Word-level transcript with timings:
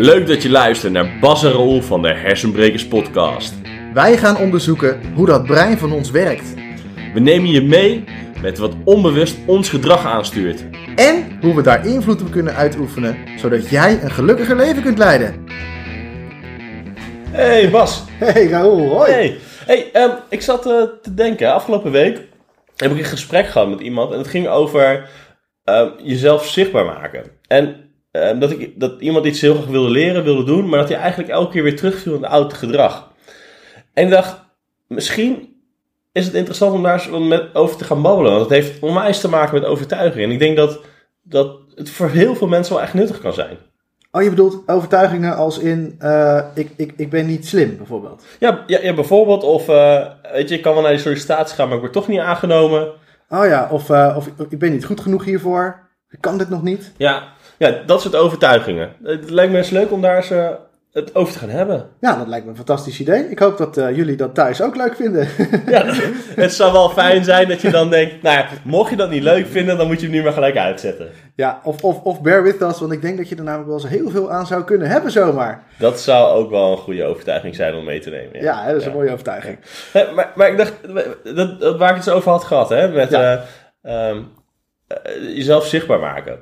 Leuk 0.00 0.26
dat 0.26 0.42
je 0.42 0.50
luistert 0.50 0.92
naar 0.92 1.18
Bas 1.20 1.44
en 1.44 1.52
Raoul 1.52 1.82
van 1.82 2.02
de 2.02 2.14
Hersenbrekers 2.14 2.86
podcast. 2.86 3.54
Wij 3.94 4.16
gaan 4.16 4.36
onderzoeken 4.36 5.14
hoe 5.14 5.26
dat 5.26 5.44
brein 5.44 5.78
van 5.78 5.92
ons 5.92 6.10
werkt. 6.10 6.54
We 7.14 7.20
nemen 7.20 7.50
je 7.50 7.62
mee 7.62 8.04
met 8.42 8.58
wat 8.58 8.74
onbewust 8.84 9.36
ons 9.46 9.68
gedrag 9.68 10.04
aanstuurt. 10.04 10.64
En 10.96 11.38
hoe 11.40 11.54
we 11.54 11.62
daar 11.62 11.86
invloed 11.86 12.22
op 12.22 12.30
kunnen 12.30 12.54
uitoefenen, 12.54 13.16
zodat 13.38 13.68
jij 13.68 14.02
een 14.02 14.10
gelukkiger 14.10 14.56
leven 14.56 14.82
kunt 14.82 14.98
leiden. 14.98 15.44
Hey 17.30 17.70
Bas. 17.70 18.04
Hey 18.08 18.46
Raoul, 18.46 18.88
hoi. 18.88 19.12
Hey, 19.12 19.38
hey 19.66 19.90
ehm, 19.92 20.16
ik 20.28 20.42
zat 20.42 20.66
eh, 20.66 20.82
te 21.02 21.14
denken, 21.14 21.52
afgelopen 21.52 21.90
week 21.90 22.20
heb 22.76 22.90
ik 22.90 22.98
een 22.98 23.04
gesprek 23.04 23.46
gehad 23.46 23.68
met 23.68 23.80
iemand 23.80 24.12
en 24.12 24.18
het 24.18 24.28
ging 24.28 24.48
over 24.48 25.08
ehm, 25.64 25.88
jezelf 26.02 26.46
zichtbaar 26.46 26.84
maken. 26.84 27.24
En 27.46 27.89
ehm, 28.10 28.38
dat, 28.38 28.50
ik, 28.50 28.80
dat 28.80 29.00
iemand 29.00 29.26
iets 29.26 29.40
heel 29.40 29.54
graag 29.54 29.66
wilde 29.66 29.90
leren, 29.90 30.24
wilde 30.24 30.44
doen, 30.44 30.68
maar 30.68 30.78
dat 30.78 30.88
hij 30.88 30.98
eigenlijk 30.98 31.30
elke 31.30 31.52
keer 31.52 31.62
weer 31.62 31.76
terugviel 31.76 32.14
in 32.14 32.22
het 32.22 32.30
oude 32.30 32.54
gedrag. 32.54 33.12
En 33.92 34.04
ik 34.04 34.10
dacht, 34.10 34.40
misschien 34.86 35.50
is 36.12 36.24
het 36.24 36.34
interessant 36.34 36.72
om 36.72 36.82
daar 36.82 37.20
met 37.20 37.54
over 37.54 37.76
te 37.76 37.84
gaan 37.84 38.02
babbelen, 38.02 38.30
want 38.30 38.42
het 38.42 38.52
heeft 38.52 38.80
onwijs 38.80 39.20
te 39.20 39.28
maken 39.28 39.54
met 39.54 39.64
overtuiging. 39.68 40.24
En 40.24 40.30
ik 40.30 40.38
denk 40.38 40.56
dat, 40.56 40.80
dat 41.22 41.58
het 41.74 41.90
voor 41.90 42.08
heel 42.08 42.34
veel 42.34 42.48
mensen 42.48 42.74
wel 42.74 42.82
echt 42.82 42.94
nuttig 42.94 43.20
kan 43.20 43.32
zijn. 43.32 43.58
Oh, 44.12 44.22
je 44.22 44.30
bedoelt 44.30 44.62
overtuigingen 44.68 45.36
als 45.36 45.58
in, 45.58 45.94
eh, 45.98 46.44
ik, 46.54 46.70
ik, 46.76 46.92
ik 46.96 47.10
ben 47.10 47.26
niet 47.26 47.46
slim, 47.46 47.76
bijvoorbeeld. 47.76 48.24
Ja, 48.38 48.64
ja, 48.66 48.78
ja 48.82 48.94
bijvoorbeeld, 48.94 49.42
of 49.42 49.68
eh, 49.68 50.06
weet 50.32 50.48
je, 50.48 50.54
ik 50.54 50.62
kan 50.62 50.72
wel 50.72 50.82
naar 50.82 50.90
die 50.90 51.00
sollicitatie 51.00 51.54
gaan, 51.54 51.66
maar 51.66 51.74
ik 51.74 51.82
word 51.82 51.92
toch 51.92 52.08
niet 52.08 52.18
aangenomen. 52.18 52.92
Oh 53.28 53.46
ja, 53.46 53.68
of, 53.70 53.90
eh, 53.90 54.14
of 54.16 54.26
ik 54.48 54.58
ben 54.58 54.72
niet 54.72 54.84
goed 54.84 55.00
genoeg 55.00 55.24
hiervoor. 55.24 55.88
Ik 56.08 56.20
kan 56.20 56.38
dit 56.38 56.48
nog 56.48 56.62
niet. 56.62 56.92
Ja, 56.96 57.32
ja, 57.68 57.82
dat 57.86 58.00
soort 58.00 58.16
overtuigingen. 58.16 58.92
Het 59.02 59.30
lijkt 59.30 59.52
me 59.52 59.58
eens 59.58 59.70
leuk 59.70 59.92
om 59.92 60.00
daar 60.00 60.16
eens 60.16 60.30
eh, 60.30 60.48
het 60.92 61.14
over 61.14 61.32
te 61.32 61.38
gaan 61.38 61.48
hebben. 61.48 61.88
Ja, 62.00 62.16
dat 62.16 62.26
lijkt 62.26 62.44
me 62.44 62.50
een 62.50 62.56
fantastisch 62.56 63.00
idee. 63.00 63.28
Ik 63.30 63.38
hoop 63.38 63.58
dat 63.58 63.76
eh, 63.76 63.96
jullie 63.96 64.16
dat 64.16 64.34
thuis 64.34 64.62
ook 64.62 64.76
leuk 64.76 64.94
vinden. 64.96 65.28
Ja, 65.66 65.82
het 66.34 66.52
zou 66.52 66.72
wel 66.72 66.88
fijn 66.90 67.24
zijn 67.24 67.48
dat 67.48 67.60
je 67.60 67.70
dan 67.70 67.90
denkt, 67.90 68.22
nou 68.22 68.36
ja, 68.38 68.46
mocht 68.64 68.90
je 68.90 68.96
dat 68.96 69.10
niet 69.10 69.22
leuk 69.22 69.46
vinden, 69.46 69.76
dan 69.78 69.86
moet 69.86 70.00
je 70.00 70.06
hem 70.06 70.14
nu 70.16 70.22
maar 70.22 70.32
gelijk 70.32 70.56
uitzetten. 70.56 71.08
ja, 71.34 71.60
of, 71.64 71.84
of, 71.84 72.02
of 72.02 72.22
bear 72.22 72.42
with 72.42 72.60
us, 72.62 72.80
want 72.80 72.92
ik 72.92 73.02
denk 73.02 73.16
dat 73.16 73.28
je 73.28 73.36
er 73.36 73.42
namelijk 73.42 73.68
wel 73.68 73.78
eens 73.80 73.88
heel 73.88 74.10
veel 74.10 74.30
aan 74.30 74.46
zou 74.46 74.64
kunnen 74.64 74.88
hebben 74.88 75.10
zomaar. 75.10 75.62
Dat 75.78 76.00
zou 76.00 76.34
ook 76.36 76.50
wel 76.50 76.72
een 76.72 76.78
goede 76.78 77.04
overtuiging 77.04 77.54
zijn 77.54 77.74
om 77.74 77.84
mee 77.84 78.00
te 78.00 78.10
nemen. 78.10 78.42
Ja, 78.42 78.62
hè, 78.62 78.66
dat 78.72 78.76
is 78.76 78.82
Ja. 78.84 78.90
een 78.90 78.96
mooie 78.96 79.10
overtuiging. 79.12 79.58
Maar, 80.14 80.32
maar 80.34 80.48
ik 80.50 80.56
dacht, 80.56 80.74
dat, 81.36 81.60
dat, 81.60 81.76
waar 81.78 81.88
ik 81.90 81.94
het 81.96 82.04
zo 82.04 82.14
over 82.16 82.30
had 82.30 82.44
gehad, 82.44 82.68
hè, 82.68 82.88
met 82.88 83.10
Ja. 83.10 83.44
eh, 83.82 84.08
ehm, 84.08 84.22
eh, 84.86 84.96
jezelf 85.36 85.66
zichtbaar 85.66 86.00
maken. 86.00 86.38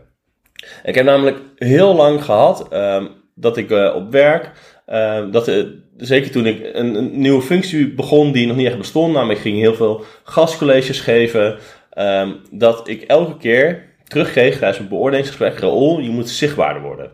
Ik 0.84 0.94
heb 0.94 1.05
namelijk 1.05 1.38
heel 1.56 1.94
lang 1.94 2.24
gehad 2.24 2.69
ehm, 2.69 3.06
dat 3.34 3.56
ik 3.56 3.70
eh, 3.70 3.94
op 3.94 4.11
werk, 4.12 4.50
ehm, 4.86 5.30
dat, 5.30 5.48
eh, 5.48 5.64
zeker 5.97 6.30
toen 6.30 6.47
ik 6.47 6.70
een, 6.72 6.94
een 6.94 7.20
nieuwe 7.20 7.42
functie 7.42 7.94
begon 7.94 8.33
die 8.33 8.47
nog 8.47 8.56
niet 8.56 8.66
echt 8.66 8.78
bestond, 8.78 9.12
namelijk 9.12 9.39
ik 9.39 9.44
ging 9.44 9.58
heel 9.58 9.74
veel 9.74 10.05
gastcolleges 10.24 11.00
geven, 11.00 11.58
ehm, 11.91 12.33
dat 12.50 12.89
ik 12.89 13.02
elke 13.02 13.36
keer 13.36 13.86
terugkreeg 14.05 14.58
tijdens 14.58 14.78
een 14.78 14.89
beoordelingsgesprek, 14.89 15.58
Raoul, 15.58 15.98
je 16.00 16.11
moet 16.11 16.28
zichtbaarder 16.28 16.83
worden. 16.83 17.11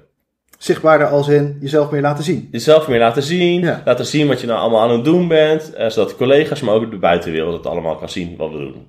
Zichtbaarder 0.59 1.07
als 1.07 1.29
in 1.29 1.57
jezelf 1.61 1.91
meer 1.91 2.01
laten 2.01 2.25
zien. 2.25 2.49
Jezelf 2.51 2.89
meer 2.89 2.99
laten 2.99 3.23
zien, 3.23 3.61
Ja. 3.63 3.83
laten 3.85 4.07
zien 4.07 4.27
wat 4.29 4.41
je 4.41 4.47
nou 4.47 4.61
allemaal 4.61 4.81
aan 4.81 4.91
het 4.91 5.05
doen 5.05 5.29
bent, 5.29 5.75
eh, 5.75 5.89
zodat 5.89 6.17
collega's, 6.17 6.61
maar 6.61 6.75
ook 6.75 6.91
de 6.91 6.97
buitenwereld 6.97 7.53
het 7.57 7.67
allemaal 7.67 7.97
kan 7.97 8.09
zien 8.09 8.37
wat 8.37 8.51
we 8.51 8.59
doen. 8.59 8.87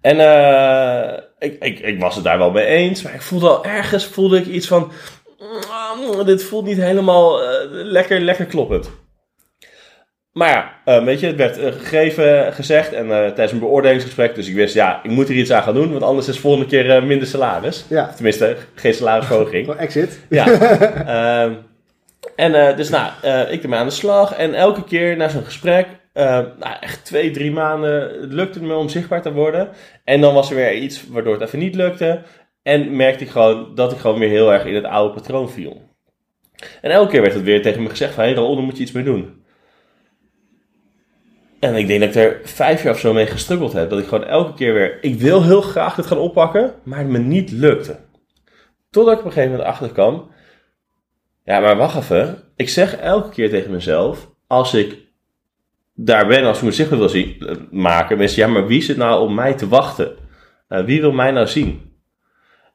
En 0.00 0.20
eh, 0.20 1.18
ik, 1.38 1.56
ik, 1.60 1.78
ik 1.78 2.00
was 2.00 2.14
het 2.14 2.24
daar 2.24 2.38
wel 2.38 2.50
mee 2.50 2.64
eens, 2.64 3.02
maar 3.02 3.14
ik 3.14 3.22
voelde 3.22 3.48
al 3.48 3.64
ergens 3.64 4.06
voelde 4.06 4.38
ik 4.38 4.46
iets 4.46 4.66
van, 4.66 4.92
"Mm, 5.38 6.24
dit 6.24 6.44
voelt 6.44 6.64
niet 6.64 6.80
helemaal 6.80 7.42
eh, 7.42 7.48
lekker, 7.70 8.20
lekker 8.20 8.46
kloppend. 8.46 8.90
Maar 10.32 10.48
ja, 10.48 10.72
eh, 10.84 11.04
weet 11.04 11.20
je, 11.20 11.26
het 11.26 11.36
werd 11.36 11.56
gegeven, 11.56 12.52
gezegd 12.52 12.92
en 12.92 13.06
tijdens 13.08 13.52
een 13.52 13.58
beoordelingsgesprek, 13.58 14.34
dus 14.34 14.48
ik 14.48 14.54
wist, 14.54 14.74
ja, 14.74 15.00
ik 15.02 15.10
moet 15.10 15.28
er 15.28 15.34
iets 15.34 15.50
aan 15.52 15.62
gaan 15.62 15.74
doen, 15.74 15.90
want 15.90 16.02
anders 16.02 16.28
is 16.28 16.34
de 16.34 16.40
volgende 16.40 16.66
keer 16.66 17.04
minder 17.04 17.26
salaris. 17.28 17.84
Ja, 17.88 18.12
Tenminste, 18.14 18.56
geen 18.74 18.94
salarisverhoging. 18.94 19.74
exit. 19.76 20.20
Ja. 20.28 20.46
Ehm, 21.06 21.52
en 22.36 22.76
dus 22.76 22.88
nou, 22.88 23.10
ik 23.50 23.62
ermee 23.62 23.78
aan 23.78 23.86
de 23.86 23.92
slag. 23.92 24.34
En 24.34 24.54
elke 24.54 24.84
keer 24.84 25.16
na 25.16 25.28
zo'n 25.28 25.44
gesprek, 25.44 25.86
eh, 26.20 26.46
nou, 26.58 26.76
echt 26.80 27.04
twee, 27.04 27.30
drie 27.30 27.52
maanden, 27.52 28.20
lukte 28.20 28.58
het 28.58 28.68
me 28.68 28.74
om 28.74 28.88
zichtbaar 28.88 29.22
te 29.22 29.32
worden. 29.32 29.68
En 30.04 30.20
dan 30.20 30.34
was 30.34 30.50
er 30.50 30.56
weer 30.56 30.74
iets 30.74 31.08
waardoor 31.08 31.32
het 31.32 31.42
even 31.42 31.58
niet 31.58 31.74
lukte. 31.74 32.22
En 32.62 32.96
merkte 32.96 33.24
ik 33.24 33.30
gewoon 33.30 33.74
dat 33.74 33.92
ik 33.92 33.98
gewoon 33.98 34.18
weer 34.18 34.28
heel 34.28 34.52
erg 34.52 34.64
in 34.64 34.74
het 34.74 34.84
oude 34.84 35.14
patroon 35.14 35.50
viel. 35.50 35.88
En 36.80 36.90
elke 36.90 37.10
keer 37.10 37.20
werd 37.20 37.34
het 37.34 37.42
weer 37.42 37.62
tegen 37.62 37.82
me 37.82 37.88
gezegd 37.88 38.14
van, 38.14 38.24
hé 38.24 38.34
hey, 38.34 38.62
moet 38.62 38.76
je 38.76 38.82
iets 38.82 38.92
mee 38.92 39.04
doen. 39.04 39.44
En 41.60 41.74
ik 41.74 41.86
denk 41.86 42.00
dat 42.00 42.08
ik 42.08 42.14
er 42.14 42.40
vijf 42.44 42.82
jaar 42.82 42.92
of 42.92 42.98
zo 42.98 43.12
mee 43.12 43.26
gestruggeld 43.26 43.72
heb. 43.72 43.90
Dat 43.90 43.98
ik 43.98 44.06
gewoon 44.06 44.26
elke 44.26 44.54
keer 44.54 44.74
weer, 44.74 44.98
ik 45.00 45.20
wil 45.20 45.42
heel 45.42 45.60
graag 45.60 45.94
dit 45.94 46.06
gaan 46.06 46.18
oppakken, 46.18 46.74
maar 46.82 46.98
het 46.98 47.08
me 47.08 47.18
niet 47.18 47.50
lukte. 47.50 47.98
Totdat 48.90 49.12
ik 49.12 49.20
op 49.20 49.26
een 49.26 49.32
gegeven 49.32 49.56
moment 49.56 49.68
achter 49.68 49.92
kwam. 49.92 50.30
Ja, 51.44 51.60
maar 51.60 51.76
wacht 51.76 51.96
even. 51.96 52.42
Ik 52.56 52.68
zeg 52.68 52.96
elke 52.96 53.28
keer 53.28 53.50
tegen 53.50 53.70
mezelf, 53.70 54.30
als 54.46 54.74
ik 54.74 55.08
daar 56.04 56.26
ben, 56.26 56.44
als 56.44 56.58
ik 56.58 56.64
me 56.64 56.72
zichtbaar 56.72 56.98
wil 56.98 57.08
zien, 57.08 57.36
eh, 57.38 57.56
maken, 57.70 58.18
mensen, 58.18 58.42
ja, 58.42 58.48
maar 58.48 58.66
wie 58.66 58.82
zit 58.82 58.96
nou 58.96 59.22
op 59.22 59.30
mij 59.30 59.54
te 59.54 59.68
wachten? 59.68 60.16
Eh, 60.68 60.84
wie 60.84 61.00
wil 61.00 61.12
mij 61.12 61.30
nou 61.30 61.46
zien? 61.46 61.92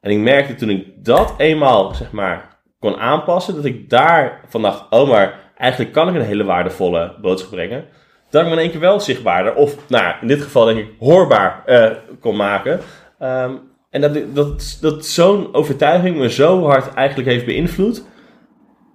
En 0.00 0.10
ik 0.10 0.18
merkte 0.18 0.54
toen 0.54 0.70
ik 0.70 1.04
dat 1.04 1.34
eenmaal, 1.36 1.94
zeg 1.94 2.12
maar, 2.12 2.58
kon 2.78 2.96
aanpassen, 2.96 3.54
dat 3.54 3.64
ik 3.64 3.90
daar 3.90 4.40
van 4.48 4.62
dacht, 4.62 4.90
oh, 4.90 5.08
maar 5.08 5.52
eigenlijk 5.56 5.92
kan 5.92 6.08
ik 6.08 6.14
een 6.14 6.20
hele 6.20 6.44
waardevolle 6.44 7.14
boodschap 7.20 7.50
brengen. 7.50 7.84
Dat 8.30 8.42
ik 8.42 8.48
me 8.48 8.54
in 8.54 8.60
één 8.60 8.70
keer 8.70 8.80
wel 8.80 9.00
zichtbaarder, 9.00 9.54
of 9.54 9.88
nou, 9.88 10.14
in 10.20 10.26
dit 10.26 10.42
geval 10.42 10.64
denk 10.64 10.78
ik 10.78 10.94
hoorbaar 10.98 11.62
eh, 11.64 11.90
kon 12.20 12.36
maken. 12.36 12.80
Ehm, 13.18 13.54
en 13.90 14.00
dat, 14.00 14.34
dat, 14.34 14.78
dat 14.80 15.06
zo'n 15.06 15.54
overtuiging 15.54 16.16
me 16.16 16.30
zo 16.30 16.64
hard 16.64 16.94
eigenlijk 16.94 17.28
heeft 17.28 17.44
beïnvloed. 17.44 18.04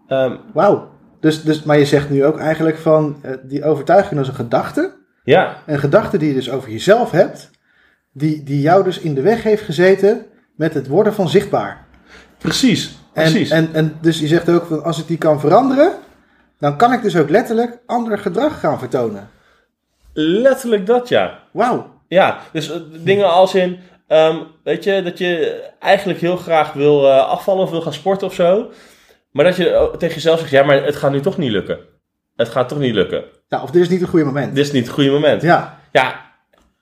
Ehm, 0.07 0.35
Wauw. 0.53 0.90
Dus, 1.21 1.43
dus, 1.43 1.63
maar 1.63 1.77
je 1.77 1.85
zegt 1.85 2.09
nu 2.09 2.25
ook 2.25 2.39
eigenlijk 2.39 2.77
van 2.77 3.19
eh, 3.21 3.31
die 3.43 3.63
overtuiging 3.63 4.19
als 4.19 4.27
een 4.27 4.33
gedachte. 4.33 4.93
ja, 5.23 5.57
Een 5.65 5.79
gedachte 5.79 6.17
die 6.17 6.27
je 6.27 6.33
dus 6.33 6.51
over 6.51 6.69
jezelf 6.71 7.11
hebt. 7.11 7.49
Die, 8.13 8.43
die 8.43 8.61
jou 8.61 8.83
dus 8.83 8.99
in 8.99 9.13
de 9.13 9.21
weg 9.21 9.43
heeft 9.43 9.63
gezeten 9.63 10.25
met 10.55 10.73
het 10.73 10.87
worden 10.87 11.13
van 11.13 11.29
zichtbaar. 11.29 11.85
precies. 12.37 12.99
Precies. 13.13 13.49
en, 13.49 13.69
en 13.73 13.97
dus 14.01 14.19
je 14.19 14.27
zegt 14.27 14.49
ook 14.49 14.65
van 14.65 14.83
als 14.83 14.99
ik 14.99 15.07
die 15.07 15.17
kan 15.17 15.39
veranderen. 15.39 15.93
Dan 16.59 16.77
kan 16.77 16.93
ik 16.93 17.01
dus 17.01 17.15
ook 17.15 17.29
letterlijk 17.29 17.79
ander 17.85 18.17
gedrag 18.17 18.59
gaan 18.59 18.79
vertonen. 18.79 19.29
Letterlijk 20.13 20.85
dat, 20.85 21.09
ja. 21.09 21.39
Wauw. 21.51 21.99
Ja, 22.07 22.39
dus 22.51 22.71
eh, 22.71 22.77
dingen 23.03 23.31
als 23.31 23.55
in, 23.55 23.79
ehm, 24.07 24.37
weet 24.63 24.83
je, 24.83 25.01
dat 25.01 25.17
je 25.17 25.61
eigenlijk 25.79 26.19
heel 26.19 26.37
graag 26.37 26.73
wil 26.73 27.07
eh, 27.07 27.27
afvallen 27.27 27.63
of 27.63 27.69
wil 27.69 27.81
gaan 27.81 27.93
sporten 27.93 28.27
of 28.27 28.33
zo. 28.33 28.71
Maar 29.31 29.45
dat 29.45 29.55
je 29.55 29.69
eh, 29.69 29.83
tegen 29.83 30.15
jezelf 30.15 30.39
zegt, 30.39 30.51
ja, 30.51 30.63
maar 30.63 30.83
het 30.83 30.95
gaat 30.95 31.11
nu 31.11 31.19
toch 31.19 31.37
niet 31.37 31.51
lukken. 31.51 31.77
Het 32.35 32.49
gaat 32.49 32.69
toch 32.69 32.79
niet 32.79 32.93
lukken. 32.93 33.23
Nou, 33.49 33.63
of 33.63 33.71
dit 33.71 33.81
is 33.81 33.89
niet 33.89 33.99
het 34.01 34.09
goede 34.09 34.25
moment. 34.25 34.55
Dit 34.55 34.65
is 34.65 34.71
niet 34.71 34.83
het 34.85 34.93
goede 34.93 35.09
moment. 35.11 35.41
Ja, 35.41 35.79
Ja, 35.91 36.21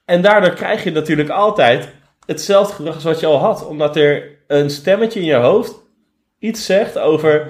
en 0.06 0.22
daardoor 0.22 0.54
krijg 0.54 0.84
je 0.84 0.92
natuurlijk 0.92 1.30
altijd 1.30 1.90
hetzelfde 2.26 2.74
gedrag 2.74 2.94
als 2.96 3.04
wat 3.04 3.20
je 3.20 3.26
al 3.26 3.38
had. 3.38 3.68
Omdat 3.68 3.96
er 3.96 4.24
een 4.48 4.70
stemmetje 4.70 5.20
in 5.20 5.26
je 5.26 5.34
hoofd 5.36 5.76
iets 6.40 6.66
zegt 6.66 6.98
over 6.98 7.48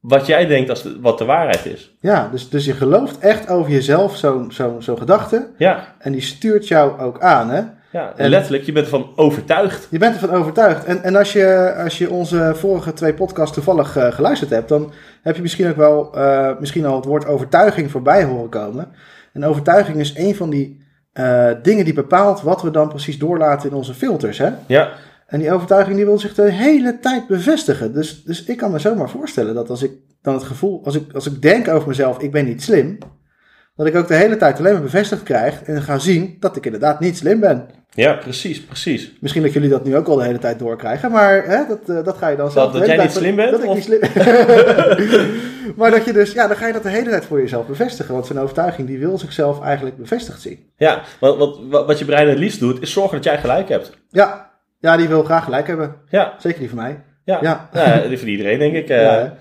wat 0.00 0.26
jij 0.26 0.46
denkt 0.46 0.70
als 0.70 0.82
de- 0.82 1.00
wat 1.00 1.18
de 1.18 1.24
waarheid 1.24 1.66
is. 1.66 1.90
ja 2.00 2.28
dus, 2.32 2.48
dus 2.48 2.64
je 2.64 2.72
gelooft 2.72 3.18
echt 3.18 3.48
over 3.48 3.70
jezelf 3.70 4.16
zo'n 4.16 4.52
zo'n 4.52 4.82
zo'n 4.82 4.98
gedachte. 4.98 5.50
Ja, 5.58 5.94
En 5.98 6.12
die 6.12 6.20
stuurt 6.20 6.68
jou 6.68 7.00
ook 7.00 7.20
aan, 7.20 7.50
hè? 7.50 7.62
Ja 7.90 8.12
En- 8.16 8.30
letterlijk, 8.30 8.64
je 8.64 8.72
bent 8.72 8.84
ervan 8.84 9.12
overtuigd. 9.16 9.86
Je 9.90 9.98
bent 9.98 10.14
ervan 10.14 10.30
overtuigd. 10.30 10.84
En, 10.84 11.02
en 11.02 11.16
als, 11.16 11.32
je, 11.32 11.74
als 11.82 11.98
je 11.98 12.10
onze 12.10 12.52
vorige 12.54 12.92
twee 12.92 13.14
podcasts 13.14 13.54
toevallig 13.54 13.96
eh, 13.96 14.12
geluisterd 14.12 14.50
hebt, 14.50 14.68
dan 14.68 14.92
heb 15.22 15.36
je 15.36 15.42
misschien 15.42 15.68
ook 15.68 15.76
wel 15.76 16.14
eh, 16.14 16.58
misschien 16.58 16.86
al 16.86 16.96
het 16.96 17.04
woord 17.04 17.26
overtuiging 17.26 17.90
voorbij 17.90 18.24
horen 18.24 18.48
komen. 18.50 18.88
En 19.32 19.44
overtuiging 19.44 19.98
is 19.98 20.16
een 20.16 20.34
van 20.34 20.50
die 20.50 20.84
eh, 21.12 21.50
dingen 21.62 21.84
die 21.84 21.94
bepaalt 21.94 22.42
wat 22.42 22.62
we 22.62 22.70
dan 22.70 22.88
precies 22.88 23.18
doorlaten 23.18 23.70
in 23.70 23.76
onze 23.76 23.94
filters. 23.94 24.38
Hè? 24.38 24.50
Ja, 24.66 24.90
En 25.26 25.38
die 25.38 25.52
overtuiging 25.52 25.96
die 25.96 26.04
wil 26.04 26.18
zich 26.18 26.34
de 26.34 26.50
hele 26.50 26.98
tijd 26.98 27.26
bevestigen. 27.26 27.92
Dus, 27.92 28.22
dus 28.22 28.44
ik 28.44 28.56
kan 28.56 28.70
me 28.70 28.78
zomaar 28.78 29.10
voorstellen 29.10 29.54
dat 29.54 29.70
als 29.70 29.82
ik 29.82 29.92
dan 30.22 30.34
het 30.34 30.42
gevoel, 30.42 30.80
als 30.84 30.94
ik, 30.94 31.12
als 31.12 31.26
ik 31.26 31.42
denk 31.42 31.68
over 31.68 31.88
mezelf, 31.88 32.18
ik 32.18 32.32
ben 32.32 32.44
niet 32.44 32.62
slim, 32.62 32.98
dat 33.76 33.86
ik 33.86 33.94
ook 33.94 34.08
de 34.08 34.14
hele 34.14 34.36
tijd 34.36 34.58
alleen 34.58 34.72
maar 34.72 34.82
bevestigd 34.82 35.22
krijg 35.22 35.62
en 35.62 35.82
ga 35.82 35.98
zien 35.98 36.36
dat 36.40 36.56
ik 36.56 36.64
inderdaad 36.64 37.00
niet 37.00 37.16
slim 37.16 37.40
ben. 37.40 37.66
Ja, 37.94 38.12
precies, 38.12 38.64
precies. 38.64 39.12
Misschien 39.20 39.42
dat 39.42 39.52
jullie 39.52 39.68
dat 39.68 39.84
nu 39.84 39.96
ook 39.96 40.06
al 40.06 40.16
de 40.16 40.24
hele 40.24 40.38
tijd 40.38 40.58
doorkrijgen, 40.58 41.10
maar 41.10 41.44
hè, 41.44 41.66
dat, 41.68 41.96
eh, 41.96 42.04
dat 42.04 42.16
ga 42.16 42.28
je 42.28 42.36
dan 42.36 42.50
zelf 42.50 42.72
dat 42.72 42.80
hele 42.80 42.94
jij 42.94 43.02
niet 43.04 43.12
slim 43.12 43.36
bent, 43.36 43.50
Dat 43.50 43.62
ik 43.62 43.68
of? 43.68 43.74
niet 43.74 43.84
slim 43.84 44.00
Maar 45.76 45.90
dat 45.90 46.04
je 46.04 46.12
dus, 46.12 46.32
ja, 46.32 46.46
dan 46.46 46.56
ga 46.56 46.66
je 46.66 46.72
dat 46.72 46.82
de 46.82 46.88
hele 46.88 47.10
tijd 47.10 47.24
voor 47.24 47.40
jezelf 47.40 47.66
bevestigen. 47.66 48.14
Want 48.14 48.26
zo'n 48.26 48.38
overtuiging 48.40 48.88
die 48.88 48.98
wil 48.98 49.18
zichzelf 49.18 49.62
eigenlijk 49.62 49.96
bevestigd 49.96 50.40
zien. 50.40 50.70
Ja, 50.76 51.02
want 51.20 51.38
wat, 51.38 51.58
wat, 51.68 51.86
wat 51.86 51.98
je 51.98 52.04
brein 52.04 52.28
het 52.28 52.38
liefst 52.38 52.60
doet, 52.60 52.82
is 52.82 52.92
zorgen 52.92 53.14
dat 53.14 53.24
jij 53.24 53.38
gelijk 53.38 53.68
hebt. 53.68 53.90
Ja, 54.08 54.50
ja 54.78 54.96
die 54.96 55.08
wil 55.08 55.22
graag 55.22 55.44
gelijk 55.44 55.66
hebben. 55.66 55.96
Ja, 56.08 56.34
Zeker 56.38 56.58
die 56.58 56.68
van 56.68 56.78
mij. 56.78 57.04
Ja, 57.24 57.38
Ja. 57.42 57.68
ja. 57.72 57.98
die 58.08 58.18
voor 58.18 58.28
iedereen 58.28 58.58
denk 58.58 58.74
ik. 58.74 58.88
eh. 58.90 59.02
Ja, 59.02 59.36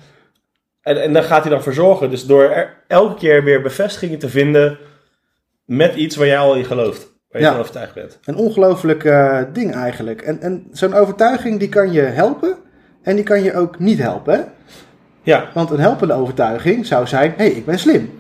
en, 0.81 1.01
en 1.01 1.13
daar 1.13 1.23
gaat 1.23 1.41
hij 1.41 1.51
dan 1.51 1.63
voor 1.63 1.73
zorgen. 1.73 2.09
Dus 2.09 2.25
door 2.25 2.43
er 2.43 2.83
elke 2.87 3.15
keer 3.15 3.43
weer 3.43 3.61
bevestigingen 3.61 4.19
te 4.19 4.29
vinden 4.29 4.77
met 5.65 5.95
iets 5.95 6.15
waar 6.15 6.27
jij 6.27 6.37
al 6.37 6.55
in 6.55 6.65
gelooft. 6.65 7.18
Waar 7.31 7.41
je 7.41 7.47
Ja. 7.47 7.51
van 7.53 7.59
overtuigd 7.61 7.93
bent. 7.93 8.19
Een 8.25 8.35
ongelooflijk 8.35 9.03
eh, 9.03 9.37
ding 9.53 9.73
eigenlijk. 9.75 10.21
En, 10.21 10.41
en 10.41 10.67
zo'n 10.71 10.93
overtuiging 10.93 11.59
die 11.59 11.69
kan 11.69 11.91
je 11.91 12.01
helpen 12.01 12.55
en 13.03 13.15
die 13.15 13.23
kan 13.25 13.43
je 13.43 13.53
ook 13.55 13.79
niet 13.79 13.99
helpen. 13.99 14.33
Hè? 14.33 14.39
Ja, 15.23 15.45
Want 15.53 15.69
een 15.69 15.79
helpende 15.79 16.13
overtuiging 16.13 16.85
zou 16.85 17.07
zijn, 17.07 17.29
hé, 17.37 17.43
hey, 17.43 17.47
ik 17.53 17.65
ben 17.65 17.79
slim. 17.79 18.19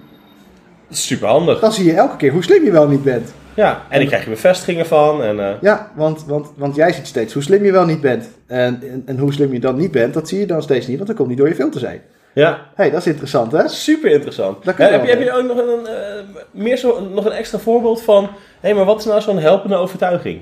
super 0.89 1.27
handig. 1.27 1.59
Dan 1.59 1.71
zie 1.71 1.85
je 1.85 1.93
elke 1.93 2.15
keer 2.17 2.31
hoe 2.31 2.43
slim 2.43 2.63
je 2.63 2.71
wel 2.71 2.87
niet 2.87 3.03
bent. 3.03 3.33
Ja, 3.53 3.81
en 3.89 3.97
daar 3.99 4.07
krijg 4.07 4.23
je 4.23 4.29
bevestigingen 4.29 4.85
van. 4.85 5.23
En, 5.23 5.39
eh, 5.39 5.51
Ja, 5.61 5.91
want, 5.95 6.25
want, 6.25 6.47
want 6.55 6.75
jij 6.75 6.93
ziet 6.93 7.07
steeds 7.07 7.33
hoe 7.33 7.43
slim 7.43 7.63
je 7.63 7.71
wel 7.71 7.85
niet 7.85 8.01
bent. 8.01 8.29
En, 8.47 8.81
en, 8.91 9.03
en 9.05 9.17
hoe 9.17 9.33
slim 9.33 9.53
je 9.53 9.59
dan 9.59 9.75
niet 9.75 9.91
bent, 9.91 10.13
dat 10.13 10.27
zie 10.27 10.39
je 10.39 10.45
dan 10.45 10.61
steeds 10.61 10.87
niet, 10.87 10.95
want 10.95 11.07
dat 11.07 11.17
komt 11.17 11.29
niet 11.29 11.37
door 11.37 11.47
je 11.47 11.55
filter 11.55 11.79
zijn. 11.79 12.01
ja, 12.33 12.49
Hé, 12.51 12.57
hey, 12.75 12.89
dat 12.91 12.99
is 12.99 13.07
interessant 13.07 13.51
hè? 13.51 13.67
super 13.67 14.11
interessant. 14.11 14.63
Ja, 14.63 14.73
heb, 14.77 15.03
je, 15.03 15.09
heb 15.09 15.21
je 15.21 15.31
ook 15.31 15.43
nog 15.47 15.57
een, 15.57 15.87
eh, 15.87 16.23
meer 16.51 16.77
zo, 16.77 17.09
nog 17.13 17.25
een 17.25 17.31
extra 17.31 17.57
voorbeeld 17.57 18.01
van... 18.01 18.29
Hé, 18.59 18.73
maar 18.73 18.85
wat 18.85 18.99
is 18.99 19.05
nou 19.05 19.21
zo'n 19.21 19.37
helpende 19.37 19.75
overtuiging? 19.75 20.41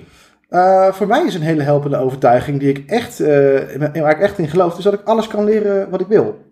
Eh, 0.49 0.91
voor 0.93 1.07
mij 1.07 1.25
is 1.25 1.35
een 1.35 1.41
hele 1.41 1.61
helpende 1.63 1.97
overtuiging 1.97 2.59
die 2.59 2.69
ik 2.69 2.83
echt, 2.89 3.19
eh, 3.19 3.99
waar 4.01 4.11
ik 4.11 4.19
echt 4.19 4.37
in 4.37 4.47
geloof, 4.47 4.77
is 4.77 4.83
dat 4.83 4.93
ik 4.93 5.03
alles 5.03 5.27
kan 5.27 5.43
leren 5.43 5.89
wat 5.89 6.01
ik 6.01 6.07
wil. 6.07 6.45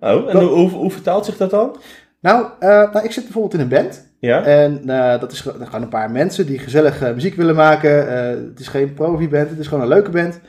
Oh, 0.00 0.10
en 0.10 0.24
Dat- 0.32 0.42
hoe, 0.42 0.70
hoe, 0.70 0.90
vertaalt 0.90 1.24
zich 1.24 1.36
dat 1.36 1.50
dan? 1.50 1.76
Nou, 2.20 2.46
eh, 2.58 2.68
nou, 2.92 3.04
ik 3.04 3.12
zit 3.12 3.22
bijvoorbeeld 3.24 3.54
in 3.54 3.60
een 3.60 3.68
band. 3.68 4.10
Ja? 4.18 4.44
En 4.44 4.82
eh, 4.88 5.20
dat 5.20 5.32
is 5.32 5.40
ge- 5.40 5.54
gewoon 5.64 5.82
een 5.82 5.88
paar 5.88 6.10
mensen 6.10 6.46
die 6.46 6.58
gezellig 6.58 7.14
muziek 7.14 7.34
willen 7.34 7.54
maken. 7.54 8.12
Het 8.48 8.60
is 8.60 8.68
geen 8.68 8.94
profi-band, 8.94 9.50
het 9.50 9.58
is 9.58 9.66
gewoon 9.66 9.82
een 9.82 9.88
leuke 9.88 10.10
band. 10.10 10.40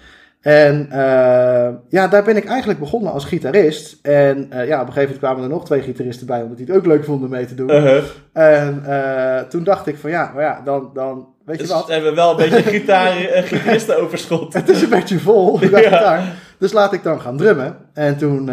En 0.44 0.88
eh, 0.92 1.69
ja, 1.90 2.07
daar 2.07 2.24
ben 2.24 2.38
ik 2.38 2.45
eigenlijk 2.45 2.80
begonnen 2.80 3.12
als 3.12 3.25
gitarist. 3.25 4.00
En 4.01 4.48
eh, 4.51 4.68
ja, 4.68 4.81
op 4.81 4.88
een 4.88 4.94
gegeven 4.94 5.01
moment 5.01 5.18
kwamen 5.19 5.44
er 5.44 5.50
nog 5.50 5.66
twee 5.66 5.81
gitaristen 5.81 6.28
bij, 6.28 6.42
omdat 6.42 6.57
die 6.57 6.66
het 6.66 6.75
ook 6.75 6.86
leuk 6.86 7.04
vonden 7.06 7.30
mee 7.30 7.45
te 7.45 7.56
doen. 7.56 7.69
Uh-huh. 7.72 8.04
En 8.34 8.84
eh, 8.86 9.40
toen 9.44 9.63
dacht 9.63 9.88
ik 9.88 9.98
van 9.98 10.10
ja, 10.10 10.31
maar 10.34 10.44
ja, 10.44 10.62
dan, 10.66 10.90
dan 10.94 11.28
weet 11.45 11.56
je 11.56 11.62
Dus 11.62 11.72
wat. 11.72 11.88
hebben 11.88 12.10
we 12.10 12.16
wel 12.16 12.30
een 12.31 12.36
beetje 12.38 12.62
gitaar, 12.80 13.18
eh, 13.18 13.44
gitaristenoverschot. 13.44 14.54
Het 14.60 14.69
is 14.69 14.81
een 14.81 14.90
beetje 14.90 15.19
vol, 15.19 15.60
Ja. 15.63 15.68
gitaar. 15.80 16.24
Dus 16.60 16.74
laat 16.74 16.94
ik 16.94 17.04
dan 17.04 17.22
gaan 17.22 17.38
drummen. 17.38 17.75
En 17.94 18.18
toen, 18.18 18.46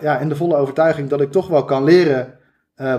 ja, 0.00 0.18
in 0.18 0.28
de 0.28 0.36
volle 0.36 0.56
overtuiging 0.56 1.08
dat 1.08 1.20
ik 1.20 1.30
toch 1.32 1.48
wel 1.48 1.64
kan 1.64 1.84
leren 1.84 2.34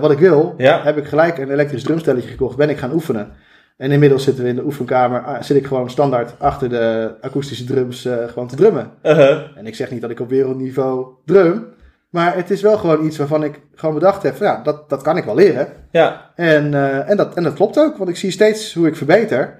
wat 0.00 0.10
ik 0.10 0.18
wil, 0.18 0.54
Ja. 0.56 0.82
heb 0.82 0.96
ik 0.96 1.06
gelijk 1.06 1.38
een 1.38 1.50
elektrisch 1.50 1.82
drumstelletje 1.82 2.28
gekocht. 2.28 2.56
Ben 2.56 2.70
ik 2.70 2.78
gaan 2.78 2.92
oefenen. 2.92 3.32
En 3.76 3.90
inmiddels 3.90 4.24
zitten 4.24 4.44
we 4.44 4.50
in 4.50 4.56
de 4.56 4.64
oefenkamer, 4.64 5.20
ah, 5.24 5.42
zit 5.42 5.56
ik 5.56 5.66
gewoon 5.66 5.90
standaard 5.90 6.34
achter 6.38 6.68
de 6.68 7.14
akoestische 7.20 7.64
drums 7.64 8.04
eh, 8.04 8.16
gewoon 8.28 8.48
te 8.48 8.56
drummen. 8.56 8.90
Uh-huh. 9.02 9.42
En 9.54 9.66
ik 9.66 9.74
zeg 9.74 9.90
niet 9.90 10.00
dat 10.00 10.10
ik 10.10 10.20
op 10.20 10.28
wereldniveau 10.28 11.06
drum, 11.24 11.66
maar 12.10 12.34
het 12.36 12.50
is 12.50 12.62
wel 12.62 12.76
gewoon 12.78 13.04
iets 13.06 13.16
waarvan 13.16 13.44
ik 13.44 13.60
gewoon 13.74 13.94
bedacht 13.94 14.22
heb, 14.22 14.36
van, 14.36 14.46
ja, 14.46 14.60
dat, 14.62 14.88
dat 14.88 15.02
kan 15.02 15.16
ik 15.16 15.24
wel 15.24 15.34
leren. 15.34 15.66
Ja, 15.90 16.30
En, 16.34 16.74
eh, 16.74 17.10
en, 17.10 17.16
dat, 17.16 17.34
en 17.34 17.42
dat 17.42 17.54
klopt 17.54 17.78
ook, 17.78 17.96
want 17.96 18.10
ik 18.10 18.16
zie 18.16 18.30
steeds 18.30 18.74
hoe 18.74 18.86
ik 18.86 18.96
verbeter. 18.96 19.56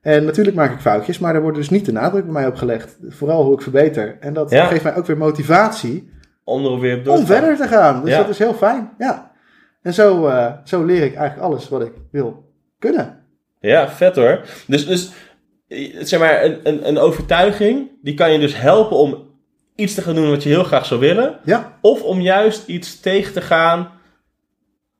En 0.00 0.24
natuurlijk 0.24 0.56
maak 0.56 0.72
ik 0.72 0.80
foutjes, 0.80 1.18
maar 1.18 1.34
er 1.34 1.42
wordt 1.42 1.56
dus 1.56 1.70
niet 1.70 1.84
de 1.86 1.92
nadruk 1.92 2.24
bij 2.24 2.32
mij 2.32 2.46
op 2.46 2.54
gelegd. 2.54 2.96
Vooral 3.08 3.44
hoe 3.44 3.54
ik 3.54 3.62
verbeter. 3.62 4.16
En 4.20 4.32
dat 4.32 4.50
Ja. 4.50 4.66
geeft 4.66 4.82
mij 4.82 4.96
ook 4.96 5.06
weer 5.06 5.16
motivatie 5.16 6.10
om 6.44 6.64
er 6.64 6.80
weer 6.80 7.10
om 7.10 7.26
verder 7.26 7.56
te 7.56 7.68
gaan. 7.68 8.00
Dus 8.04 8.10
Ja. 8.10 8.16
dat 8.18 8.28
is 8.28 8.38
heel 8.38 8.54
fijn. 8.54 8.90
Ja. 8.98 9.30
En 9.82 9.94
zo, 9.94 10.26
eh, 10.26 10.52
zo 10.64 10.84
leer 10.84 11.02
ik 11.02 11.14
eigenlijk 11.14 11.46
alles 11.48 11.68
wat 11.68 11.82
ik 11.82 11.92
wil 12.10 12.44
kunnen. 12.78 13.23
Ja, 13.64 13.88
vet 13.88 14.16
hoor. 14.16 14.40
Dus, 14.66 14.86
dus 14.86 15.10
eh, 15.68 15.96
zeg 16.00 16.20
maar, 16.20 16.44
een, 16.44 16.58
een, 16.62 16.88
een 16.88 16.98
overtuiging, 16.98 17.90
die 18.02 18.14
kan 18.14 18.32
je 18.32 18.38
dus 18.38 18.56
helpen 18.56 18.96
om 18.96 19.32
iets 19.74 19.94
te 19.94 20.02
gaan 20.02 20.14
doen 20.14 20.30
wat 20.30 20.42
je 20.42 20.48
heel 20.48 20.64
graag 20.64 20.86
zou 20.86 21.00
willen. 21.00 21.38
Ja, 21.44 21.78
Of 21.80 22.02
om 22.02 22.20
juist 22.20 22.68
iets 22.68 23.00
tegen 23.00 23.32
te 23.32 23.40
gaan 23.40 23.90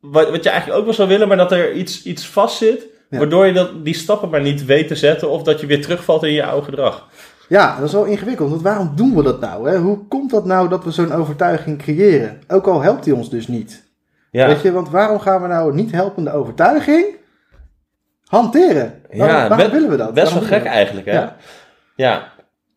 wat, 0.01 0.31
wat 0.31 0.43
je 0.45 0.49
eigenlijk 0.51 0.79
ook 0.79 0.85
wel 0.85 0.95
zou 0.95 1.09
willen, 1.09 1.29
maar 1.29 1.37
dat 1.37 1.53
er 1.53 1.73
iets, 1.73 2.03
iets 2.03 2.27
vast 2.27 2.57
zit. 2.57 2.87
Ja. 3.11 3.19
Waardoor 3.19 3.47
je 3.47 3.53
dat, 3.53 3.85
die 3.85 3.95
stappen 3.95 4.31
maar 4.31 4.41
niet 4.41 4.65
weet 4.65 4.89
te 4.89 4.95
zetten 4.95 5.31
of 5.31 5.43
dat 5.43 5.61
je 5.61 5.67
weer 5.67 5.83
terugvalt 5.83 6.23
in 6.23 6.33
je 6.33 6.45
oude 6.45 6.65
gedrag. 6.65 7.09
ja, 7.49 7.77
dat 7.77 7.87
is 7.87 7.93
wel 7.93 8.05
ingewikkeld. 8.05 8.51
Want 8.51 8.63
waarom 8.63 8.93
doen 8.97 9.15
we 9.15 9.23
dat 9.23 9.41
nou? 9.41 9.71
Hè? 9.71 9.79
Hoe 9.79 10.07
komt 10.09 10.31
dat 10.31 10.45
nou 10.45 10.69
dat 10.69 10.85
we 10.85 10.91
zo'n 10.91 11.13
overtuiging 11.13 11.79
creëren? 11.79 12.41
Ook 12.49 12.67
al 12.67 12.81
helpt 12.83 13.05
die 13.05 13.15
ons 13.15 13.31
dus 13.31 13.49
niet. 13.49 13.83
Ja, 14.31 14.47
Weet 14.47 14.63
je, 14.63 14.73
want 14.73 14.91
waarom 14.91 15.19
gaan 15.19 15.43
we 15.43 15.49
nou 15.49 15.71
een 15.71 15.77
niet 15.77 15.93
helpende 15.93 16.33
overtuiging 16.33 17.05
hanteren? 18.27 19.01
Waarom, 19.11 19.37
ja 19.37 19.49
waarom 19.49 19.71
willen 19.71 19.91
we 19.91 19.97
dat? 19.97 20.15
best 20.15 20.33
wel 20.33 20.43
gek 20.43 20.65
eigenlijk, 20.65 21.07
hè? 21.07 21.13
Ja. 21.13 21.37
Ja. 21.97 22.33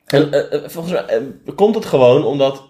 En, 0.05 0.31
eh, 0.31 0.53
eh, 0.53 0.69
volgens 0.69 0.93
mij 0.93 1.05
eh, 1.05 1.55
komt 1.55 1.75
het 1.75 1.85
gewoon 1.85 2.25
omdat 2.25 2.63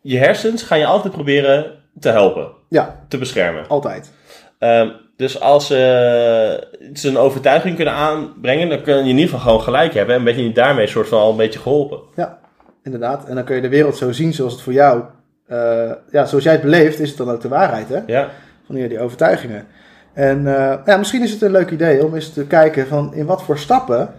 je 0.00 0.18
hersens 0.18 0.62
gaan 0.62 0.78
je 0.78 0.86
altijd 0.86 1.12
proberen 1.12 1.72
te 2.00 2.08
helpen? 2.08 2.48
Ja, 2.68 3.04
te 3.08 3.18
beschermen. 3.18 3.68
altijd. 3.68 4.12
Ehm, 4.58 4.88
dus 5.16 5.40
als 5.40 5.66
ze 5.66 6.68
een 7.02 7.18
overtuiging 7.18 7.76
kunnen 7.76 7.94
aanbrengen, 7.94 8.68
dan 8.68 8.82
kun 8.82 8.94
je 8.94 9.00
in 9.00 9.06
ieder 9.06 9.24
geval 9.24 9.40
gewoon 9.40 9.60
gelijk 9.60 9.94
hebben. 9.94 10.14
En 10.14 10.24
ben 10.24 10.42
je 10.42 10.52
daarmee 10.52 10.86
soort 10.86 11.08
van 11.08 11.18
al 11.18 11.30
een 11.30 11.36
beetje 11.36 11.58
geholpen. 11.58 12.00
Ja, 12.14 12.38
inderdaad. 12.82 13.28
En 13.28 13.34
dan 13.34 13.44
kun 13.44 13.56
je 13.56 13.62
de 13.62 13.68
wereld 13.68 13.96
zo 13.96 14.12
zien 14.12 14.32
zoals 14.34 14.52
het 14.52 14.62
voor 14.62 14.72
jou, 14.72 15.02
eh, 15.46 15.92
ja, 16.10 16.24
zoals 16.24 16.44
jij 16.44 16.52
het 16.52 16.62
beleeft, 16.62 17.00
is 17.00 17.08
het 17.08 17.18
dan 17.18 17.30
ook 17.30 17.40
de 17.40 17.48
waarheid, 17.48 17.88
hè? 17.88 18.00
Ja, 18.06 18.28
Van 18.66 18.74
die 18.74 19.00
overtuigingen. 19.00 19.66
En 20.16 20.46
eh, 20.46 20.78
ja, 20.84 20.96
misschien 20.96 21.22
is 21.22 21.30
het 21.32 21.42
een 21.42 21.50
leuk 21.50 21.70
idee 21.70 22.04
om 22.04 22.14
eens 22.14 22.32
te 22.32 22.46
kijken 22.46 22.86
van 22.86 23.14
in 23.14 23.26
wat 23.26 23.42
voor 23.42 23.58
stappen, 23.58 24.14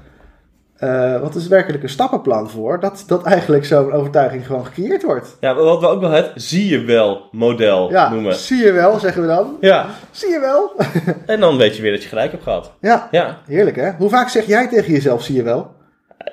eh 0.78 1.20
want 1.22 1.34
er 1.36 1.42
is 1.42 1.48
werkelijk 1.48 1.84
een 1.84 1.90
stappenplan 1.90 2.50
voor, 2.50 2.80
dat, 2.80 3.04
dat 3.08 3.24
eigenlijk 3.26 3.66
zo'n 3.66 3.92
overtuiging 3.92 4.46
gewoon 4.46 4.66
gecreëerd 4.66 5.04
wordt. 5.04 5.38
ja 5.40 5.56
wat 5.56 5.80
we 5.80 5.88
ook 5.88 6.00
wel 6.02 6.10
het 6.12 6.32
zie 6.36 6.68
je 6.70 6.80
wel 6.86 7.28
model 7.32 7.92
Ja, 7.92 8.10
noemen. 8.10 8.36
zie 8.36 8.64
je 8.64 8.72
wel, 8.72 9.00
zeggen 9.00 9.22
we 9.22 9.28
dan. 9.28 9.58
Ja, 9.62 9.86
Zie 10.12 10.30
je 10.30 10.40
wel. 10.40 10.72
en 11.36 11.40
dan 11.40 11.58
weet 11.58 11.76
je 11.76 11.82
weer 11.82 11.92
dat 11.92 12.04
je 12.04 12.10
gelijk 12.10 12.32
hebt 12.32 12.44
gehad. 12.44 12.72
ja, 12.82 13.08
Ja, 13.12 13.38
heerlijk 13.46 13.76
hè. 13.76 13.92
Hoe 13.92 14.10
vaak 14.10 14.30
zeg 14.30 14.46
jij 14.46 14.68
tegen 14.68 14.94
jezelf, 14.94 15.24
zie 15.24 15.36
je 15.36 15.44
wel? 15.44 15.76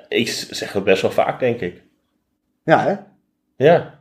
ik 0.08 0.28
zeg 0.50 0.72
dat 0.72 0.84
best 0.84 1.02
wel 1.02 1.10
vaak, 1.10 1.40
denk 1.40 1.60
ik. 1.60 1.82
Ja 2.64 2.78
hè, 2.84 2.94
Ja. 3.56 3.94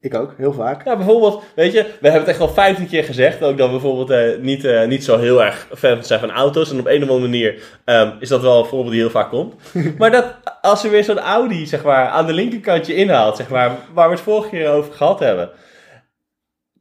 Ik 0.00 0.14
ook, 0.14 0.34
heel 0.36 0.52
vaak. 0.52 0.84
Ja, 0.84 0.96
bijvoorbeeld, 0.96 1.42
weet 1.54 1.72
je, 1.72 1.82
we 1.82 1.88
hebben 2.08 2.20
het 2.20 2.28
echt 2.28 2.40
al 2.40 2.48
15 2.48 2.88
keer 2.88 3.04
gezegd. 3.04 3.42
Ook 3.42 3.58
dat 3.58 3.66
we 3.66 3.72
bijvoorbeeld 3.72 4.10
eh, 4.10 4.42
niet, 4.42 4.64
eh, 4.64 4.86
niet 4.86 5.04
zo 5.04 5.18
heel 5.18 5.44
erg 5.44 5.68
fan 5.76 6.04
zijn 6.04 6.20
van 6.20 6.30
auto's. 6.30 6.70
En 6.70 6.78
op 6.78 6.86
een 6.86 7.02
of 7.02 7.08
andere 7.08 7.28
manier 7.28 7.62
ehm, 7.84 8.10
is 8.20 8.28
dat 8.28 8.42
wel 8.42 8.58
een 8.58 8.66
voorbeeld 8.66 8.90
die 8.90 9.00
heel 9.00 9.10
vaak 9.10 9.30
komt. 9.30 9.54
maar 9.98 10.10
dat 10.10 10.34
als 10.60 10.84
er 10.84 10.90
weer 10.90 11.04
zo'n 11.04 11.18
Audi, 11.18 11.66
zeg 11.66 11.84
maar, 11.84 12.08
aan 12.08 12.26
de 12.26 12.32
linkerkantje 12.32 12.94
inhaalt, 12.94 13.36
zeg 13.36 13.48
maar, 13.48 13.76
waar 13.92 14.08
we 14.08 14.14
het 14.14 14.24
vorige 14.24 14.48
keer 14.48 14.70
over 14.70 14.92
gehad 14.92 15.18
hebben. 15.18 15.50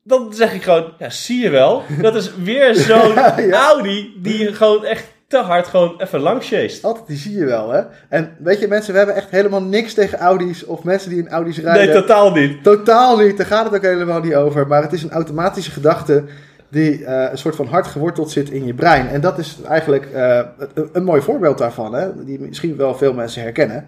Dan 0.04 0.34
zeg 0.34 0.54
ik 0.54 0.64
gewoon, 0.64 0.94
ja, 1.00 1.10
zie 1.10 1.42
je 1.42 1.50
wel. 1.50 1.84
Dat 2.02 2.16
is 2.16 2.36
weer 2.36 2.76
zo'n 2.90 3.14
Ja. 3.14 3.52
Audi 3.52 4.14
die 4.18 4.54
gewoon 4.54 4.86
echt 4.86 5.08
te 5.30 5.38
hard 5.38 5.68
gewoon 5.68 6.02
even 6.02 6.20
langs 6.20 6.48
chased. 6.48 6.84
Altijd, 6.84 7.08
die 7.08 7.18
zie 7.18 7.38
je 7.38 7.46
wel 7.46 7.70
hè. 7.72 7.82
En 8.10 8.36
weet 8.40 8.60
je 8.60 8.68
mensen, 8.68 8.92
we 8.92 8.98
hebben 8.98 9.16
echt 9.16 9.30
helemaal 9.30 9.64
niks 9.64 9.94
tegen 9.94 10.20
Audi's 10.20 10.66
of 10.66 10.84
mensen 10.84 11.10
die 11.10 11.20
in 11.20 11.30
Audi's 11.30 11.58
rijden. 11.58 11.86
Nee, 11.86 12.02
totaal 12.02 12.32
niet. 12.32 12.64
Totaal 12.64 13.18
niet, 13.18 13.38
daar 13.38 13.46
gaat 13.46 13.66
het 13.66 13.76
ook 13.76 13.82
helemaal 13.82 14.22
niet 14.22 14.36
over. 14.36 14.68
Maar 14.68 14.82
het 14.82 14.94
is 14.94 15.04
een 15.04 15.12
automatische 15.12 15.72
gedachte 15.72 16.24
die 16.70 17.06
eh, 17.06 17.32
een 17.32 17.38
soort 17.38 17.56
van 17.56 17.68
hard 17.68 17.88
geworteld 17.88 18.32
zit 18.32 18.50
in 18.50 18.66
je 18.66 18.74
brein. 18.74 19.08
En 19.08 19.22
dat 19.22 19.38
is 19.38 19.58
eigenlijk 19.68 20.06
eh, 20.06 20.40
een, 20.74 20.90
een 20.94 21.04
mooi 21.04 21.22
voorbeeld 21.22 21.58
daarvan, 21.58 21.94
hè, 21.94 22.26
die 22.26 22.40
misschien 22.40 22.78
wel 22.78 22.96
veel 22.96 23.14
mensen 23.14 23.42
herkennen. 23.42 23.88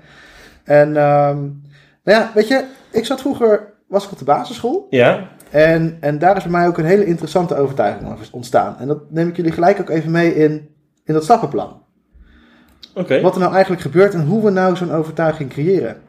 En 0.63 0.87
ehm, 0.97 1.37
nou 2.03 2.19
ja, 2.19 2.31
weet 2.33 2.47
je, 2.47 2.63
ik 2.91 3.05
zat 3.05 3.21
vroeger, 3.21 3.73
was 3.87 4.05
ik 4.05 4.11
op 4.11 4.17
de 4.17 4.25
basisschool. 4.25 4.87
Ja, 4.89 5.27
En, 5.49 5.97
en 5.99 6.19
daar 6.19 6.37
is 6.37 6.43
bij 6.43 6.51
mij 6.51 6.67
ook 6.67 6.77
een 6.77 6.85
hele 6.85 7.05
interessante 7.05 7.55
overtuiging 7.55 8.11
over 8.11 8.27
ontstaan. 8.31 8.75
En 8.79 8.87
dat 8.87 9.11
neem 9.11 9.27
ik 9.27 9.35
jullie 9.35 9.51
gelijk 9.51 9.79
ook 9.79 9.89
even 9.89 10.11
mee 10.11 10.35
in, 10.35 10.69
in 11.05 11.13
dat 11.13 11.23
stappenplan. 11.23 11.81
oké. 12.95 13.21
Wat 13.21 13.33
er 13.33 13.39
nou 13.39 13.53
eigenlijk 13.53 13.81
gebeurt 13.81 14.13
en 14.13 14.25
hoe 14.25 14.43
we 14.43 14.49
nou 14.49 14.75
zo'n 14.75 14.91
overtuiging 14.91 15.49
creëren. 15.49 16.01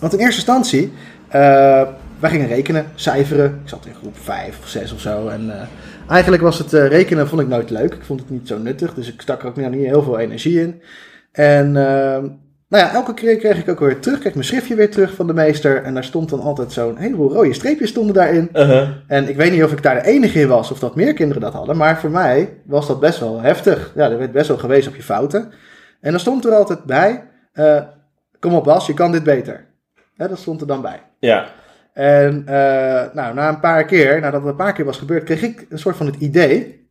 Want 0.00 0.12
in 0.12 0.18
eerste 0.18 0.36
instantie, 0.36 0.92
eh 1.28 1.88
wij 2.22 2.30
gingen 2.30 2.48
rekenen, 2.48 2.86
cijferen. 2.94 3.60
Ik 3.62 3.68
zat 3.68 3.86
in 3.86 3.94
groep 3.94 4.16
5 4.18 4.58
of 4.58 4.68
6 4.68 4.92
of 4.92 5.00
zo. 5.00 5.28
En 5.28 5.60
eh, 5.60 5.66
eigenlijk 6.08 6.42
was 6.42 6.58
het 6.58 6.72
eh, 6.72 6.86
rekenen 6.86 7.28
vond 7.28 7.40
ik 7.40 7.48
nooit 7.48 7.70
leuk. 7.70 7.94
Ik 7.94 8.04
vond 8.04 8.20
het 8.20 8.30
niet 8.30 8.48
zo 8.48 8.58
nuttig, 8.58 8.94
dus 8.94 9.12
ik 9.12 9.20
stak 9.20 9.42
er 9.42 9.48
ook 9.48 9.56
nou 9.56 9.70
niet 9.76 9.86
heel 9.86 10.02
veel 10.02 10.18
energie 10.18 10.60
in. 10.60 10.82
En 11.32 11.76
eh, 11.76 12.24
nou 12.72 12.84
ja, 12.84 12.92
elke 12.92 13.14
keer 13.14 13.36
kreeg 13.36 13.58
ik 13.58 13.68
ook 13.68 13.80
weer 13.80 14.00
terug, 14.00 14.18
kreeg 14.18 14.34
mijn 14.34 14.46
schriftje 14.46 14.74
weer 14.74 14.90
terug 14.90 15.14
van 15.14 15.26
de 15.26 15.34
meester. 15.34 15.82
En 15.82 15.94
daar 15.94 16.04
stond 16.04 16.28
dan 16.28 16.40
altijd 16.40 16.72
zo'n 16.72 16.96
heleboel 16.96 17.32
rode 17.32 17.52
streepjes 17.52 17.90
stonden 17.90 18.14
daarin. 18.14 18.48
Uh-huh. 18.52 18.88
En 19.06 19.28
ik 19.28 19.36
weet 19.36 19.52
niet 19.52 19.64
of 19.64 19.72
ik 19.72 19.82
daar 19.82 19.94
de 19.94 20.08
enige 20.08 20.40
in 20.40 20.48
was 20.48 20.70
of 20.70 20.78
dat 20.78 20.94
meer 20.94 21.14
kinderen 21.14 21.42
dat 21.42 21.52
hadden. 21.52 21.76
Maar 21.76 21.98
voor 21.98 22.10
mij 22.10 22.60
was 22.64 22.86
dat 22.86 23.00
best 23.00 23.18
wel 23.20 23.40
heftig. 23.40 23.92
Ja, 23.94 24.10
er 24.10 24.18
werd 24.18 24.32
best 24.32 24.48
wel 24.48 24.58
gewezen 24.58 24.90
op 24.90 24.96
je 24.96 25.02
fouten. 25.02 25.52
En 26.00 26.10
dan 26.10 26.20
stond 26.20 26.44
er 26.44 26.54
altijd 26.54 26.84
bij: 26.84 27.28
eh, 27.52 27.82
Kom 28.38 28.54
op, 28.54 28.64
Bas, 28.64 28.86
je 28.86 28.94
kan 28.94 29.12
dit 29.12 29.22
beter. 29.22 29.66
Hè, 30.16 30.28
dat 30.28 30.38
stond 30.38 30.60
er 30.60 30.66
dan 30.66 30.82
bij. 30.82 31.02
Ja, 31.18 31.46
En 31.92 32.42
eh, 32.46 33.14
nou, 33.14 33.34
na 33.34 33.48
een 33.48 33.60
paar 33.60 33.84
keer, 33.84 34.20
nadat 34.20 34.40
het 34.40 34.50
een 34.50 34.56
paar 34.56 34.72
keer 34.72 34.84
was 34.84 34.98
gebeurd, 34.98 35.24
kreeg 35.24 35.42
ik 35.42 35.66
een 35.68 35.78
soort 35.78 35.96
van 35.96 36.06
het 36.06 36.16
idee: 36.16 36.88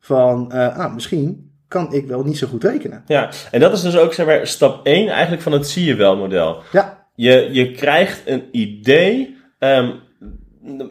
van 0.00 0.52
eh, 0.52 0.78
ah, 0.78 0.94
misschien 0.94 1.47
kan 1.68 1.92
ik 1.92 2.06
wel 2.06 2.22
niet 2.22 2.38
zo 2.38 2.46
goed 2.46 2.64
rekenen. 2.64 3.02
ja. 3.06 3.30
En 3.50 3.60
dat 3.60 3.72
is 3.72 3.82
dus 3.82 3.96
ook, 3.96 4.14
zeg 4.14 4.26
maar, 4.26 4.46
stap 4.46 4.86
1 4.86 5.08
eigenlijk 5.08 5.42
van 5.42 5.52
het 5.52 5.68
zie 5.68 5.84
je 5.84 5.94
wel 5.94 6.16
model. 6.16 6.62
Ja, 6.72 7.06
je, 7.14 7.48
je 7.52 7.72
krijgt 7.72 8.22
een 8.24 8.42
idee 8.52 9.36
ehm, 9.58 9.90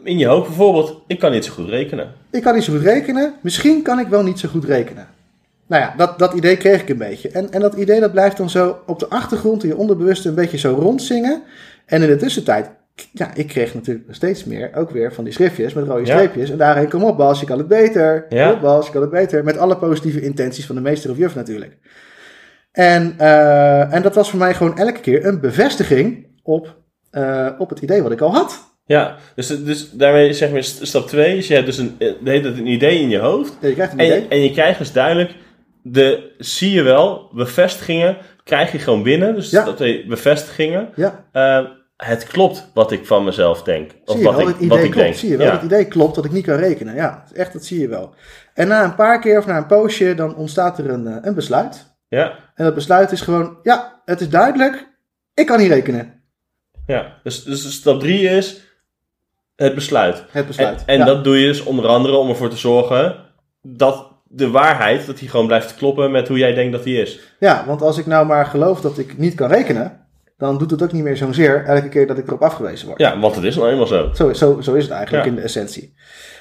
in 0.04 0.18
je 0.18 0.26
hoofd. 0.26 0.46
Bijvoorbeeld, 0.46 1.02
ik 1.06 1.18
kan 1.18 1.32
niet 1.32 1.44
zo 1.44 1.52
goed 1.52 1.68
rekenen. 1.68 2.14
Ik 2.30 2.42
kan 2.42 2.54
niet 2.54 2.64
zo 2.64 2.72
goed 2.72 2.82
rekenen. 2.82 3.34
Misschien 3.40 3.82
kan 3.82 3.98
ik 3.98 4.06
wel 4.06 4.22
niet 4.22 4.38
zo 4.38 4.48
goed 4.48 4.64
rekenen. 4.64 5.08
Nou 5.66 5.82
ja, 5.82 5.94
dat, 5.96 6.18
dat 6.18 6.32
idee 6.32 6.56
kreeg 6.56 6.80
ik 6.80 6.88
een 6.88 6.98
beetje. 6.98 7.28
En, 7.28 7.52
en 7.52 7.60
dat 7.60 7.74
idee 7.74 8.00
dat 8.00 8.12
blijft 8.12 8.36
dan 8.36 8.50
zo 8.50 8.78
op 8.86 8.98
de 8.98 9.08
achtergrond 9.08 9.62
in 9.62 9.68
je 9.68 9.76
onderbewuste 9.76 10.28
een 10.28 10.34
beetje 10.34 10.58
zo 10.58 10.74
rondzingen. 10.80 11.42
En 11.86 12.02
in 12.02 12.08
de 12.08 12.16
tussentijd, 12.16 12.70
ja, 13.12 13.34
ik 13.34 13.46
kreeg 13.46 13.74
natuurlijk 13.74 14.14
steeds 14.14 14.44
meer 14.44 14.70
ook 14.74 14.90
weer 14.90 15.12
van 15.12 15.24
die 15.24 15.32
schriftjes 15.32 15.72
met 15.72 15.86
rode 15.86 16.06
Ja. 16.06 16.16
streepjes. 16.16 16.50
En 16.50 16.58
daarheen, 16.58 16.88
kom 16.88 17.04
op 17.04 17.16
Bas, 17.16 17.40
je 17.40 17.46
kan 17.46 17.58
het 17.58 17.68
beter. 17.68 18.26
Ja. 18.28 18.46
Kom 18.46 18.54
op 18.54 18.60
Bas, 18.60 18.86
je 18.86 18.92
kan 18.92 19.00
het 19.00 19.10
beter. 19.10 19.44
Met 19.44 19.58
alle 19.58 19.76
positieve 19.76 20.20
intenties 20.20 20.66
van 20.66 20.74
de 20.74 20.80
meester 20.80 21.10
of 21.10 21.16
juf 21.16 21.34
natuurlijk. 21.34 21.76
En, 22.72 23.14
eh, 23.18 23.94
en 23.94 24.02
dat 24.02 24.14
was 24.14 24.30
voor 24.30 24.38
mij 24.38 24.54
gewoon 24.54 24.78
elke 24.78 25.00
keer 25.00 25.26
een 25.26 25.40
bevestiging 25.40 26.26
op, 26.42 26.76
eh, 27.10 27.48
op 27.58 27.68
het 27.70 27.80
idee 27.80 28.02
wat 28.02 28.12
ik 28.12 28.20
al 28.20 28.32
had. 28.32 28.66
Ja, 28.84 29.16
dus, 29.34 29.46
dus 29.64 29.90
daarmee 29.90 30.32
zeg 30.32 30.50
maar 30.50 30.62
st- 30.62 30.86
stap 30.86 31.06
2 31.06 31.36
is 31.36 31.48
je 31.48 31.54
hebt 31.54 31.66
dus 31.66 31.78
een, 31.78 31.94
eh, 31.98 32.08
de 32.22 32.30
hele 32.30 32.42
tijd 32.42 32.58
een 32.58 32.66
idee 32.66 33.00
in 33.00 33.08
je 33.08 33.18
hoofd. 33.18 33.56
Ja, 33.60 33.68
je 33.68 33.74
krijgt 33.74 33.92
een 33.92 33.98
En 33.98 34.06
idee. 34.06 34.20
je, 34.20 34.28
en 34.28 34.42
je 34.42 34.50
krijgt 34.52 34.78
dus 34.78 34.92
duidelijk, 34.92 35.34
de, 35.82 36.34
zie 36.38 36.72
je 36.72 36.82
wel, 36.82 37.30
bevestigingen 37.32 38.16
krijg 38.44 38.72
je 38.72 38.78
gewoon 38.78 39.02
binnen. 39.02 39.34
Dus 39.34 39.50
Ja. 39.50 39.64
dat 39.64 39.78
we 39.78 40.04
bevestigingen. 40.08 40.88
Ja, 40.94 41.24
Eh, 41.32 41.64
het 42.04 42.24
klopt 42.26 42.70
wat 42.74 42.92
ik 42.92 43.06
van 43.06 43.24
mezelf 43.24 43.62
denk. 43.62 43.90
Of 44.04 44.10
zie 44.14 44.18
je 44.18 44.24
wat 44.24 44.34
wel, 44.36 44.42
ik, 44.48 44.54
het 44.54 44.56
idee 44.56 44.68
wat 44.68 44.78
ik 44.78 44.90
klopt. 44.90 45.06
denk. 45.06 45.14
Zie 45.18 45.28
je 45.30 45.36
wel, 45.36 45.46
Ja. 45.46 45.52
het 45.52 45.62
idee 45.62 45.84
klopt 45.84 46.14
dat 46.14 46.24
ik 46.24 46.32
niet 46.32 46.44
kan 46.44 46.56
rekenen. 46.56 46.94
Ja, 46.94 47.24
echt, 47.32 47.52
dat 47.52 47.64
zie 47.64 47.80
je 47.80 47.88
wel. 47.88 48.14
En 48.54 48.68
na 48.68 48.84
een 48.84 48.94
paar 48.94 49.20
keer 49.20 49.38
of 49.38 49.46
na 49.46 49.56
een 49.56 49.66
poosje, 49.66 50.14
dan 50.14 50.36
ontstaat 50.36 50.78
er 50.78 50.90
een, 50.90 51.06
eh, 51.06 51.16
een 51.22 51.34
besluit. 51.34 51.96
Ja, 52.08 52.32
En 52.54 52.64
dat 52.64 52.74
besluit 52.74 53.12
is 53.12 53.20
gewoon, 53.20 53.56
ja, 53.62 54.00
het 54.04 54.20
is 54.20 54.28
duidelijk, 54.28 54.88
ik 55.34 55.46
kan 55.46 55.58
niet 55.58 55.70
rekenen. 55.70 56.22
ja. 56.86 57.14
Dus, 57.22 57.42
dus 57.44 57.72
stap 57.74 58.00
3 58.00 58.28
is 58.28 58.60
het 59.56 59.74
besluit. 59.74 60.16
Het 60.16 60.26
En, 60.32 60.46
besluit. 60.46 60.82
en 60.86 60.98
ja. 60.98 61.04
dat 61.04 61.24
doe 61.24 61.38
je 61.40 61.46
dus 61.46 61.62
onder 61.62 61.86
andere 61.86 62.16
om 62.16 62.28
ervoor 62.28 62.48
te 62.48 62.56
zorgen 62.56 63.16
dat 63.62 64.06
de 64.24 64.50
waarheid, 64.50 65.06
dat 65.06 65.18
die 65.18 65.28
gewoon 65.28 65.46
blijft 65.46 65.74
kloppen 65.74 66.10
met 66.10 66.28
hoe 66.28 66.38
jij 66.38 66.54
denkt 66.54 66.72
dat 66.72 66.82
die 66.84 67.00
is. 67.00 67.20
ja, 67.38 67.64
want 67.66 67.82
als 67.82 67.98
ik 67.98 68.06
nou 68.06 68.26
maar 68.26 68.46
geloof 68.46 68.80
dat 68.80 68.98
ik 68.98 69.18
niet 69.18 69.34
kan 69.34 69.48
rekenen, 69.50 70.06
dan 70.38 70.58
doet 70.58 70.70
het 70.70 70.82
ook 70.82 70.92
niet 70.92 71.02
meer 71.02 71.16
zo'n 71.16 71.34
zeer 71.34 71.64
elke 71.64 71.88
keer 71.88 72.06
dat 72.06 72.18
ik 72.18 72.26
erop 72.26 72.42
afgewezen 72.42 72.86
word. 72.86 72.98
Ja, 73.00 73.18
want 73.20 73.34
het 73.34 73.44
is 73.44 73.56
nou 73.56 73.68
eenmaal 73.70 73.86
zo. 73.86 74.10
Zo, 74.14 74.32
zo, 74.32 74.60
zo 74.60 74.74
is 74.74 74.82
het 74.82 74.92
eigenlijk 74.92 75.24
Ja. 75.24 75.30
in 75.30 75.36
de 75.36 75.42
essentie. 75.42 75.94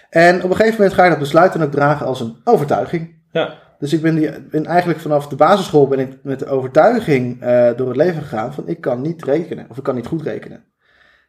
En 0.10 0.36
op 0.44 0.50
een 0.50 0.56
gegeven 0.56 0.76
moment 0.78 0.94
ga 0.94 1.04
je 1.04 1.10
dat 1.10 1.20
besluit 1.20 1.54
dan 1.54 1.64
ook 1.64 1.72
dragen 1.72 2.06
als 2.06 2.20
een 2.22 2.36
overtuiging. 2.44 3.16
Ja, 3.32 3.54
Dus 3.80 3.94
ik 3.94 4.02
ben, 4.02 4.16
die, 4.16 4.30
ben 4.50 4.66
eigenlijk 4.66 5.00
vanaf 5.00 5.28
de 5.28 5.36
basisschool 5.36 5.88
ben 5.88 6.00
ik 6.00 6.18
met 6.24 6.40
de 6.40 6.48
overtuiging 6.48 7.42
eh, 7.42 7.70
door 7.76 7.88
het 7.88 7.98
leven 7.98 8.22
gegaan 8.22 8.54
van 8.54 8.68
ik 8.68 8.82
kan 8.82 9.02
niet 9.02 9.24
rekenen 9.24 9.66
of 9.70 9.78
ik 9.78 9.84
kan 9.84 9.96
niet 9.96 10.08
goed 10.08 10.22
rekenen. 10.22 10.64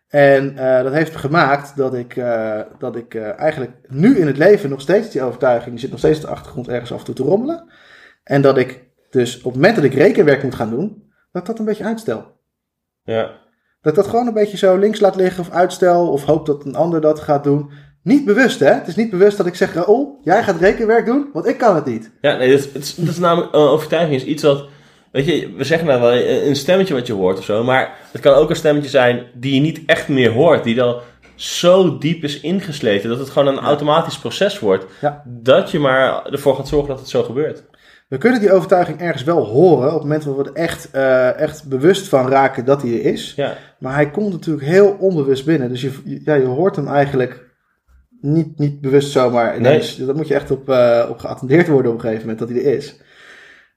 En 0.08 0.58
eh, 0.58 0.82
dat 0.82 0.92
heeft 0.92 1.16
gemaakt 1.16 1.76
dat 1.76 1.94
ik, 1.94 2.16
eh, 2.16 2.60
dat 2.78 2.96
ik 2.96 3.14
eigenlijk 3.14 3.72
nu 3.88 4.16
in 4.18 4.26
het 4.26 4.37
leven 4.38 4.70
nog 4.70 4.80
steeds 4.80 5.10
die 5.10 5.22
overtuiging, 5.22 5.70
die 5.70 5.80
zit 5.80 5.90
nog 5.90 5.98
steeds 5.98 6.18
op 6.18 6.25
de 6.25 6.30
achtergrond 6.30 6.68
ergens 6.68 6.92
af 6.92 6.98
en 6.98 7.04
toe 7.04 7.14
te 7.14 7.22
rommelen. 7.22 7.72
En 8.25 8.42
dat 8.42 8.58
ik 8.58 8.84
dus 9.10 9.37
op 9.37 9.44
het 9.44 9.54
moment 9.54 9.75
dat 9.75 9.84
ik 9.84 9.94
rekenwerk 9.94 10.42
moet 10.42 10.54
gaan 10.54 10.70
doen, 10.70 11.10
dat 11.32 11.46
dat 11.46 11.58
een 11.58 11.64
beetje 11.64 11.84
uitstel. 11.84 12.37
Ja. 13.15 13.31
Dat 13.81 13.95
dat 13.95 14.07
gewoon 14.07 14.27
een 14.27 14.35
beetje 14.35 14.57
zo 14.57 14.77
links 14.77 15.00
laat 15.00 15.17
liggen 15.17 15.41
of 15.41 15.50
uitstel 15.50 16.09
of 16.11 16.25
hoop 16.25 16.47
dat 16.47 16.65
een 16.65 16.75
ander 16.77 17.00
dat 17.00 17.21
gaat 17.21 17.45
doen. 17.45 17.71
Niet 18.03 18.25
bewust 18.25 18.61
hè, 18.61 18.73
het 18.73 18.87
is 18.87 18.97
niet 18.97 19.11
bewust 19.11 19.37
dat 19.37 19.47
ik 19.47 19.55
zeg 19.55 19.75
Raoul, 19.75 20.19
jij 20.23 20.43
gaat 20.43 20.61
rekenwerk 20.61 21.07
doen, 21.07 21.31
want 21.33 21.47
ik 21.47 21.59
kan 21.59 21.75
het 21.75 21.85
niet. 21.85 22.11
Ja, 22.21 22.37
nee, 22.37 22.50
dat 22.50 22.59
is, 22.59 22.73
dat 22.73 22.83
is, 22.83 22.95
dat 22.95 23.09
is 23.09 23.19
namelijk 23.19 23.55
een 23.55 23.61
overtuiging. 23.61 24.21
is 24.21 24.25
iets 24.27 24.43
wat, 24.43 24.69
weet 25.12 25.27
je, 25.27 25.55
we 25.57 25.65
zeggen 25.65 25.87
nou 25.88 26.00
wel 26.00 26.12
een 26.49 26.57
stemmetje 26.57 26.95
wat 26.95 27.07
je 27.07 27.12
hoort 27.12 27.38
of 27.38 27.45
zo, 27.45 27.65
maar 27.65 27.97
het 28.12 28.21
kan 28.21 28.35
ook 28.35 28.50
een 28.50 28.57
stemmetje 28.57 28.91
zijn 28.91 29.27
die 29.35 29.55
je 29.55 29.61
niet 29.61 29.81
echt 29.87 30.09
meer 30.09 30.31
hoort, 30.31 30.65
die 30.65 30.75
dan 30.75 31.00
zo 31.35 31.99
diep 31.99 32.23
is 32.25 32.41
ingesleten 32.41 33.09
dat 33.09 33.19
het 33.19 33.31
gewoon 33.31 33.49
een 33.57 33.65
automatisch 33.65 34.19
proces 34.19 34.59
wordt, 34.59 34.85
Ja. 35.00 35.23
dat 35.27 35.71
je 35.71 35.79
maar 35.79 36.27
ervoor 36.27 36.55
gaat 36.55 36.69
zorgen 36.69 36.88
dat 36.88 36.99
het 36.99 37.09
zo 37.09 37.23
gebeurt. 37.23 37.65
We 38.09 38.19
kunnen 38.19 38.41
die 38.41 38.53
overtuiging 38.53 39.00
ergens 39.00 39.25
wel 39.25 39.45
horen 39.45 39.87
op 39.87 39.93
het 39.93 40.03
moment 40.03 40.25
dat 40.25 40.37
we 40.37 40.45
er 40.45 40.53
echt, 40.53 40.91
eh, 40.91 41.41
echt 41.41 41.69
bewust 41.69 42.09
van 42.09 42.29
raken 42.29 42.65
dat 42.65 42.83
hij 42.83 42.91
er 42.91 43.05
is. 43.05 43.33
Ja, 43.37 43.57
Maar 43.79 43.95
hij 43.95 44.11
komt 44.11 44.33
natuurlijk 44.33 44.67
heel 44.67 44.97
onbewust 44.99 45.45
binnen. 45.45 45.69
Dus 45.69 45.81
je, 45.81 46.21
ja, 46.25 46.35
je 46.35 46.45
hoort 46.45 46.77
hem 46.77 46.88
eigenlijk 46.88 47.47
niet, 48.21 48.59
niet 48.59 48.81
bewust 48.81 49.11
zomaar. 49.11 49.57
ineens. 49.57 49.97
Dat 49.97 50.17
moet 50.17 50.29
je 50.29 50.35
echt 50.35 50.50
op, 50.50 50.69
eh, 50.69 51.07
op 51.09 51.19
geattendeerd 51.19 51.69
worden 51.69 51.91
op 51.91 51.97
een 51.97 52.03
gegeven 52.03 52.23
moment 52.23 52.38
dat 52.38 52.49
hij 52.49 52.59
er 52.59 52.77
is. 52.77 53.00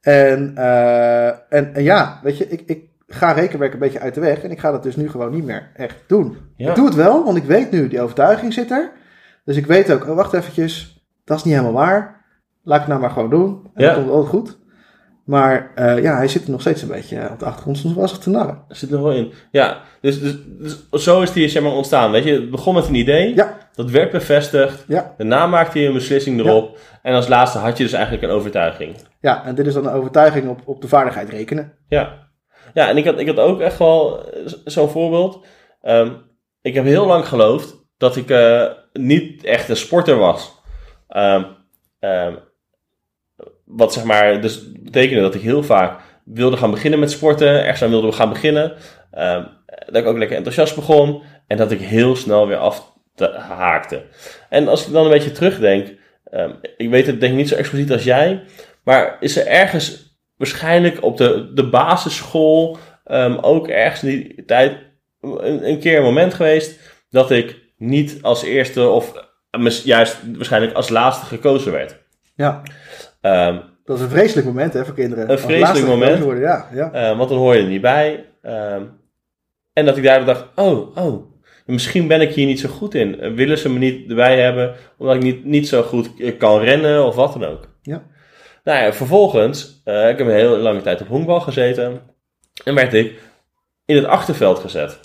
En, 0.01 0.51
eh, 0.55 1.27
en, 1.27 1.73
en 1.73 1.83
ja, 1.83 2.19
weet 2.23 2.37
je, 2.37 2.47
ik, 2.47 2.61
ik 2.65 2.89
ga 3.07 3.31
rekenwerk 3.31 3.73
een 3.73 3.79
beetje 3.79 3.99
uit 3.99 4.13
de 4.13 4.21
weg. 4.21 4.43
En 4.43 4.51
ik 4.51 4.59
ga 4.59 4.71
dat 4.71 4.83
dus 4.83 4.95
nu 4.95 5.09
gewoon 5.09 5.31
niet 5.31 5.45
meer 5.45 5.71
echt 5.75 6.03
doen. 6.07 6.37
Ja. 6.55 6.69
Ik 6.69 6.75
doe 6.75 6.85
het 6.85 6.95
wel, 6.95 7.23
want 7.23 7.37
ik 7.37 7.43
weet 7.43 7.71
nu, 7.71 7.87
die 7.87 8.01
overtuiging 8.01 8.53
zit 8.53 8.71
er. 8.71 8.91
Dus 9.45 9.57
ik 9.57 9.65
weet 9.65 9.91
ook, 9.91 10.07
oh, 10.07 10.15
wacht 10.15 10.33
eventjes, 10.33 11.05
dat 11.25 11.37
is 11.37 11.43
niet 11.43 11.53
helemaal 11.53 11.73
waar. 11.73 12.20
Laat 12.63 12.75
ik 12.75 12.81
het 12.81 12.87
nou 12.89 12.99
maar 13.01 13.09
gewoon 13.11 13.29
doen. 13.29 13.69
En 13.73 13.83
Ja. 13.83 13.93
dan 13.93 13.95
komt 14.03 14.09
altijd 14.15 14.29
goed. 14.29 14.59
Maar 15.25 15.71
eh, 15.75 16.03
ja, 16.03 16.15
hij 16.15 16.27
zit 16.27 16.43
er 16.43 16.51
nog 16.51 16.61
steeds 16.61 16.81
een 16.81 16.87
beetje 16.87 17.29
op 17.31 17.39
de 17.39 17.45
achtergrond. 17.45 17.77
Soms 17.77 17.93
was 17.95 18.11
het 18.11 18.21
te 18.21 18.29
narren. 18.29 18.63
er 18.69 18.75
zit 18.75 18.91
er 18.91 19.01
wel 19.03 19.11
in. 19.11 19.31
Ja, 19.51 19.81
dus, 20.01 20.19
dus, 20.21 20.35
dus 20.59 21.03
zo 21.03 21.21
is 21.21 21.31
die 21.33 21.49
zeg 21.49 21.63
maar 21.63 21.71
ontstaan. 21.71 22.11
Weet 22.11 22.23
je, 22.23 22.31
het 22.33 22.51
begon 22.51 22.73
met 22.73 22.87
een 22.87 22.95
idee, 22.95 23.35
Ja, 23.35 23.57
dat 23.75 23.89
werd 23.89 24.11
bevestigd, 24.11 24.85
ja, 24.87 25.13
daarna 25.17 25.47
maakte 25.47 25.79
je 25.79 25.87
een 25.87 25.93
beslissing 25.93 26.39
erop, 26.39 26.77
en 27.01 27.13
als 27.13 27.27
laatste 27.27 27.57
had 27.57 27.77
je 27.77 27.83
dus 27.83 27.93
eigenlijk 27.93 28.23
een 28.23 28.29
overtuiging. 28.29 28.95
ja. 29.21 29.45
En 29.45 29.55
dit 29.55 29.67
is 29.67 29.73
dan 29.73 29.85
een 29.87 29.93
overtuiging 29.93 30.49
op, 30.49 30.59
op 30.65 30.81
de 30.81 30.87
vaardigheid 30.87 31.29
rekenen. 31.29 31.73
Ja, 31.87 32.27
ja 32.73 32.89
en 32.89 32.97
ik 32.97 33.05
had, 33.05 33.19
ik 33.19 33.27
had 33.27 33.37
ook 33.39 33.59
echt 33.59 33.77
wel 33.77 34.25
eh, 34.31 34.39
zo'n 34.65 34.89
voorbeeld. 34.89 35.45
Ehm, 35.81 36.11
ik 36.61 36.73
heb 36.73 36.85
heel 36.85 37.05
lang 37.05 37.27
geloofd 37.27 37.75
dat 37.97 38.15
ik 38.15 38.29
eh, 38.29 38.65
niet 38.93 39.43
echt 39.43 39.69
een 39.69 39.77
sporter 39.77 40.17
was. 40.17 40.61
Ehm, 41.07 41.43
wat 43.75 43.93
zeg 43.93 44.03
maar, 44.03 44.41
dus 44.41 44.71
betekende 44.71 45.21
dat 45.21 45.35
ik 45.35 45.41
heel 45.41 45.63
vaak 45.63 45.99
wilde 46.25 46.57
gaan 46.57 46.71
beginnen 46.71 46.99
met 46.99 47.11
sporten, 47.11 47.47
ergens 47.63 47.81
aan 47.81 47.89
wilde 47.89 48.11
gaan 48.11 48.29
beginnen. 48.29 48.73
Ehm, 49.11 49.43
dat 49.85 49.95
ik 49.95 50.05
ook 50.05 50.17
lekker 50.17 50.37
enthousiast 50.37 50.75
begon 50.75 51.21
en 51.47 51.57
dat 51.57 51.71
ik 51.71 51.79
heel 51.79 52.15
snel 52.15 52.47
weer 52.47 52.57
af 52.57 52.93
te- 53.15 53.31
haakte. 53.37 54.03
En 54.49 54.67
als 54.67 54.87
ik 54.87 54.93
dan 54.93 55.03
een 55.03 55.11
beetje 55.11 55.31
terugdenk, 55.31 55.93
ehm, 56.23 56.51
ik 56.77 56.89
weet 56.89 57.07
het 57.07 57.19
denk 57.19 57.31
ik 57.31 57.37
niet 57.37 57.49
zo 57.49 57.55
expliciet 57.55 57.91
als 57.91 58.03
jij, 58.03 58.43
maar 58.83 59.17
is 59.19 59.37
er 59.37 59.47
ergens 59.47 60.15
waarschijnlijk 60.37 61.03
op 61.03 61.17
de, 61.17 61.51
de 61.53 61.69
basisschool 61.69 62.77
ehm, 63.03 63.37
ook 63.41 63.67
ergens 63.67 64.03
in 64.03 64.09
die 64.09 64.45
tijd 64.45 64.77
een, 65.21 65.79
keer 65.79 65.97
een 65.97 66.03
moment 66.03 66.33
geweest 66.33 66.79
dat 67.09 67.31
ik 67.31 67.59
niet 67.77 68.19
als 68.21 68.43
eerste 68.43 68.87
of 68.87 69.13
juist 69.83 70.17
waarschijnlijk 70.35 70.73
als 70.73 70.89
laatste 70.89 71.25
gekozen 71.25 71.71
werd. 71.71 72.00
Ja, 72.35 72.61
Ehm, 73.21 73.59
dat 73.85 73.97
is 73.97 74.03
een 74.03 74.09
vreselijk 74.09 74.47
moment 74.47 74.73
hè, 74.73 74.85
voor 74.85 74.93
kinderen. 74.93 75.31
Een 75.31 75.39
vreselijk 75.39 75.87
moment. 75.87 76.23
Worden, 76.23 76.43
ja, 76.43 76.69
ja. 76.73 76.91
eh, 76.91 77.17
want 77.17 77.29
dan 77.29 77.37
hoor 77.37 77.55
je 77.55 77.61
er 77.61 77.67
niet 77.67 77.81
bij. 77.81 78.25
Ehm, 78.41 78.83
en 79.73 79.85
dat 79.85 79.97
ik 79.97 80.03
daardoor 80.03 80.25
dacht, 80.25 80.45
oh, 80.55 80.97
oh, 80.97 81.23
misschien 81.65 82.07
ben 82.07 82.21
ik 82.21 82.33
hier 82.33 82.45
niet 82.45 82.59
zo 82.59 82.69
goed 82.69 82.93
in. 82.93 83.19
Eh, 83.19 83.33
willen 83.33 83.57
ze 83.57 83.69
me 83.69 83.79
niet 83.79 84.09
erbij 84.09 84.41
hebben 84.41 84.75
omdat 84.97 85.15
ik 85.15 85.21
niet, 85.21 85.45
niet 85.45 85.67
zo 85.67 85.81
goed 85.81 86.37
kan 86.37 86.59
rennen 86.59 87.05
of 87.05 87.15
wat 87.15 87.33
dan 87.33 87.45
ook. 87.45 87.67
Ja. 87.81 88.03
Nou 88.63 88.83
ja, 88.83 88.93
vervolgens, 88.93 89.81
eh, 89.83 90.09
ik 90.09 90.17
heb 90.17 90.27
een 90.27 90.33
hele 90.33 90.57
lange 90.57 90.81
tijd 90.81 91.01
op 91.01 91.07
honkbal 91.07 91.41
gezeten. 91.41 92.01
En 92.63 92.75
werd 92.75 92.93
ik 92.93 93.19
in 93.85 93.95
het 93.95 94.05
achterveld 94.05 94.59
gezet. 94.59 94.99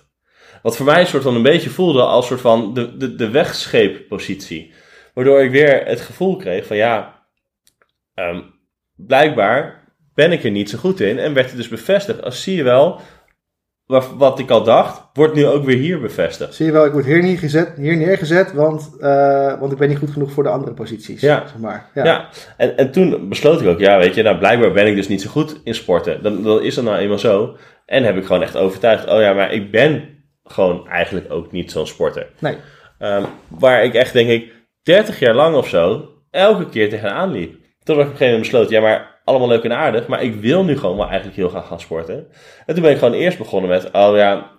Wat 0.62 0.76
voor 0.76 0.87
mij 0.87 1.00
een 1.00 1.06
soort 1.06 1.23
van 1.23 1.35
een 1.35 1.42
beetje 1.42 1.71
voelde 1.71 2.02
als 2.02 2.26
soort 2.26 2.40
van 2.40 2.75
de, 2.75 2.97
de, 2.97 3.14
de 3.14 3.30
wegscheeppositie. 3.30 4.73
Waardoor 5.14 5.42
ik 5.42 5.50
weer 5.50 5.87
het 5.87 6.00
gevoel 6.00 6.37
kreeg 6.37 6.66
van 6.66 6.76
ja, 6.76 7.15
ehm, 8.16 8.40
blijkbaar 8.96 9.85
ben 10.14 10.32
ik 10.32 10.44
er 10.44 10.50
niet 10.50 10.70
zo 10.70 10.78
goed 10.78 11.00
in. 11.00 11.18
En 11.18 11.35
werd 11.35 11.46
het 11.46 11.56
dus 11.56 11.68
bevestigd. 11.68 12.23
Als 12.23 12.42
zie 12.42 12.56
je 12.56 12.62
wel, 12.62 13.00
wat, 14.16 14.38
ik 14.38 14.50
al 14.50 14.62
dacht, 14.62 15.02
wordt 15.12 15.35
nu 15.35 15.46
ook 15.46 15.64
weer 15.64 15.76
hier 15.76 16.00
bevestigd. 16.00 16.54
Zie 16.54 16.66
je 16.66 16.73
wel, 16.73 16.85
ik 16.85 16.92
word 16.92 17.04
hier, 17.04 17.23
niet 17.23 17.38
gezet, 17.38 17.73
hier 17.76 17.96
neergezet, 17.96 18.52
want, 18.52 18.96
eh, 19.00 19.61
want 19.61 19.73
ik 19.73 19.78
ben 19.78 19.88
niet 19.88 19.99
goed 19.99 20.11
genoeg 20.11 20.32
voor 20.32 20.42
de 20.42 20.49
andere 20.49 20.73
posities. 20.73 21.20
Ja. 21.20 21.46
Zeg 21.46 21.58
maar. 21.58 21.90
Ja, 21.94 22.04
Ja. 22.04 22.28
En, 22.56 22.76
en 22.76 22.90
toen 22.90 23.28
besloot 23.28 23.61
ik 23.61 23.66
ook, 23.66 23.78
ja 23.78 23.99
weet 23.99 24.14
je, 24.14 24.23
nou 24.23 24.38
blijkbaar 24.38 24.73
ben 24.73 24.87
ik 24.87 24.94
dus 24.94 25.08
niet 25.08 25.23
zo 25.23 25.30
goed 25.30 25.61
in 25.64 25.75
sporten. 25.75 26.23
Dan, 26.23 26.42
dan 26.42 26.62
is 26.62 26.75
dat 26.75 26.85
nou 26.85 26.96
eenmaal 26.96 27.18
zo. 27.18 27.56
En 27.87 28.04
heb 28.04 28.16
ik 28.16 28.26
gewoon 28.26 28.42
echt 28.42 28.56
overtuigd, 28.56 29.08
oh 29.08 29.20
ja, 29.20 29.32
maar 29.32 29.52
ik 29.52 29.70
ben 29.70 30.08
gewoon 30.44 30.88
eigenlijk 30.88 31.32
ook 31.32 31.52
niet 31.52 31.70
zo'n 31.70 31.87
sporter. 31.87 32.26
Nee. 32.38 32.56
Ehm, 32.99 33.25
waar 33.49 33.85
ik 33.85 33.94
echt 33.94 34.12
denk 34.12 34.28
ik 34.28 34.52
30 34.82 35.18
jaar 35.18 35.35
lang 35.35 35.56
of 35.56 35.68
zo 35.68 36.08
elke 36.30 36.68
keer 36.68 36.88
tegenaan 36.88 37.32
liep. 37.32 37.64
Toen 37.86 37.96
ik 37.96 38.02
op 38.02 38.10
een 38.10 38.16
gegeven 38.16 38.26
moment 38.26 38.40
besloot, 38.40 38.70
ja 38.70 38.80
maar 38.80 39.20
allemaal 39.24 39.48
leuk 39.48 39.64
en 39.64 39.76
aardig, 39.76 40.06
maar 40.06 40.22
ik 40.22 40.34
wil 40.34 40.64
nu 40.64 40.78
gewoon 40.78 40.96
wel 40.96 41.06
eigenlijk 41.06 41.36
heel 41.36 41.48
graag 41.48 41.66
gaan 41.66 41.80
sporten. 41.80 42.26
En 42.66 42.74
toen 42.74 42.82
ben 42.82 42.92
ik 42.92 42.98
gewoon 42.98 43.14
eerst 43.14 43.38
begonnen 43.38 43.70
met, 43.70 43.90
oh 43.92 44.16
ja, 44.16 44.50